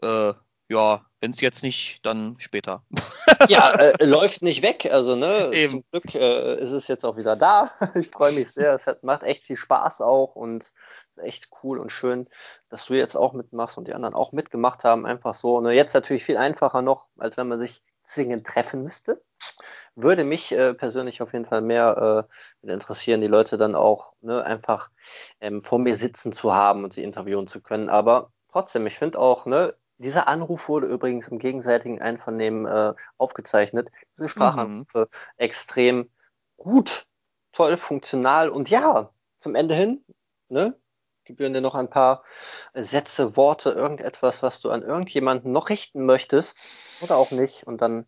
[0.01, 0.33] äh,
[0.69, 2.83] ja, wenn es jetzt nicht, dann später.
[3.49, 4.87] Ja, äh, läuft nicht weg.
[4.91, 5.71] Also, ne, Eben.
[5.71, 7.69] zum Glück äh, ist es jetzt auch wieder da.
[7.95, 8.73] Ich freue mich sehr.
[8.73, 10.71] Es hat, macht echt viel Spaß auch und
[11.09, 12.27] ist echt cool und schön,
[12.69, 15.05] dass du jetzt auch mitmachst und die anderen auch mitgemacht haben.
[15.05, 15.59] Einfach so.
[15.59, 19.21] Ne, jetzt natürlich viel einfacher noch, als wenn man sich zwingend treffen müsste.
[19.95, 22.27] Würde mich äh, persönlich auf jeden Fall mehr
[22.63, 24.89] äh, interessieren, die Leute dann auch ne, einfach
[25.39, 27.89] ähm, vor mir sitzen zu haben und sie interviewen zu können.
[27.89, 33.91] Aber trotzdem, ich finde auch, ne, dieser Anruf wurde übrigens im gegenseitigen Einvernehmen äh, aufgezeichnet.
[34.17, 35.17] Diese Sprachanrufe mhm.
[35.37, 36.09] extrem
[36.57, 37.07] gut,
[37.51, 40.03] toll, funktional und ja, zum Ende hin,
[40.49, 40.77] ne,
[41.23, 42.23] gebühren dir noch ein paar
[42.73, 46.57] Sätze, Worte, irgendetwas, was du an irgendjemanden noch richten möchtest
[47.01, 48.05] oder auch nicht und dann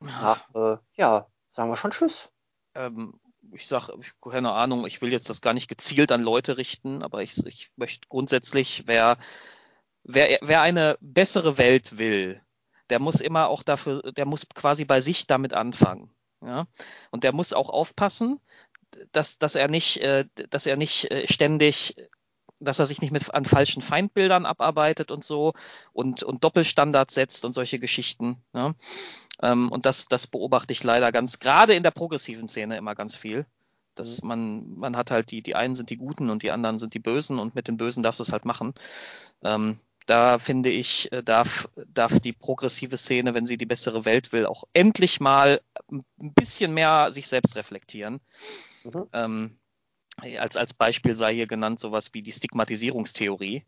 [0.00, 2.28] nach, äh, ja, sagen wir schon Tschüss.
[2.74, 3.20] Ähm,
[3.52, 7.22] ich sage, keine Ahnung, ich will jetzt das gar nicht gezielt an Leute richten, aber
[7.22, 9.18] ich, ich möchte grundsätzlich, wer
[10.04, 12.40] wer, wer eine bessere Welt will,
[12.90, 16.10] der muss immer auch dafür, der muss quasi bei sich damit anfangen.
[16.44, 16.66] Ja?
[17.10, 18.40] Und der muss auch aufpassen,
[19.12, 21.96] dass, dass er nicht, äh, dass er nicht äh, ständig
[22.64, 25.52] dass er sich nicht mit an falschen Feindbildern abarbeitet und so
[25.92, 28.36] und, und Doppelstandards setzt und solche Geschichten.
[29.42, 33.16] Ähm, und das, das beobachte ich leider ganz, gerade in der progressiven Szene immer ganz
[33.16, 33.46] viel.
[33.94, 34.28] Dass mhm.
[34.28, 36.98] man, man hat halt die, die einen sind die Guten und die anderen sind die
[36.98, 38.74] Bösen und mit den Bösen darfst du es halt machen.
[39.42, 39.78] Ähm,
[40.12, 44.44] da finde ich, äh, darf, darf die progressive Szene, wenn sie die bessere Welt will,
[44.44, 46.04] auch endlich mal ein
[46.34, 48.20] bisschen mehr sich selbst reflektieren.
[48.84, 49.06] Mhm.
[49.14, 49.58] Ähm,
[50.18, 53.64] als, als Beispiel sei hier genannt sowas wie die Stigmatisierungstheorie,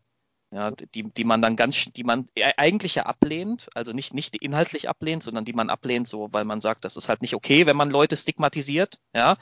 [0.51, 4.35] ja, die, die man dann ganz, die man e, eigentlich ja ablehnt, also nicht, nicht
[4.35, 7.65] inhaltlich ablehnt, sondern die man ablehnt, so, weil man sagt, das ist halt nicht okay,
[7.65, 9.37] wenn man Leute stigmatisiert, ja.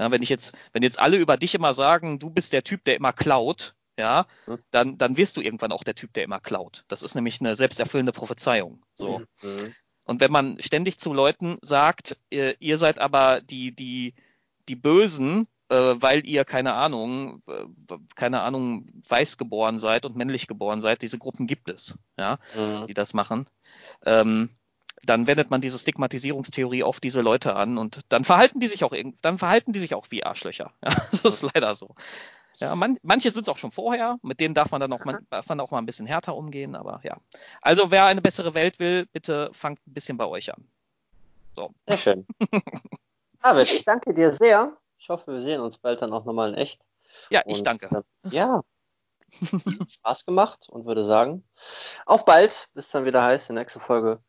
[0.00, 2.82] ja wenn ich jetzt, wenn jetzt alle über dich immer sagen, du bist der Typ,
[2.82, 4.58] der immer klaut, ja, hm.
[4.70, 6.84] dann, dann wirst du irgendwann auch der Typ, der immer klaut.
[6.88, 8.82] Das ist nämlich eine selbsterfüllende Prophezeiung.
[8.94, 9.22] So.
[9.42, 9.74] Mhm.
[10.04, 14.14] Und wenn man ständig zu Leuten sagt, ihr, ihr seid aber die, die,
[14.68, 20.46] die Bösen, äh, weil ihr, keine Ahnung, äh, keine Ahnung, weiß geboren seid und männlich
[20.46, 22.86] geboren seid, diese Gruppen gibt es, ja, mhm.
[22.86, 23.46] die das machen.
[24.04, 24.50] Ähm,
[25.04, 28.94] dann wendet man diese Stigmatisierungstheorie auf diese Leute an und dann verhalten die sich auch
[29.20, 30.72] dann verhalten die sich auch wie Arschlöcher.
[30.84, 31.94] Ja, das ist leider so.
[32.58, 35.26] Ja, man, manche sind es auch schon vorher, mit denen darf man dann auch, man,
[35.30, 37.16] darf man auch mal ein bisschen härter umgehen, aber ja.
[37.60, 40.64] Also wer eine bessere Welt will, bitte fangt ein bisschen bei euch an.
[41.56, 41.74] So.
[41.86, 42.26] Sehr schön.
[43.42, 44.76] David, ich danke dir sehr.
[44.98, 46.80] Ich hoffe, wir sehen uns bald dann auch nochmal in echt.
[47.30, 48.04] Ja, ich und, danke.
[48.24, 48.62] Äh, ja.
[49.88, 51.44] Spaß gemacht und würde sagen,
[52.06, 54.22] auf bald, bis dann wieder heißt, die nächste Folge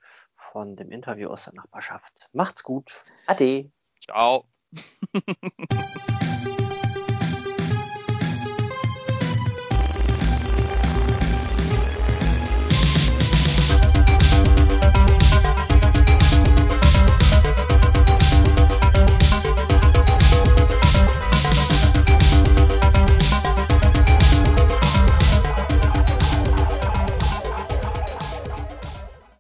[0.52, 2.30] von dem Interview aus der Nachbarschaft.
[2.32, 3.04] Macht's gut.
[3.28, 3.72] Ade.
[4.02, 4.46] Ciao.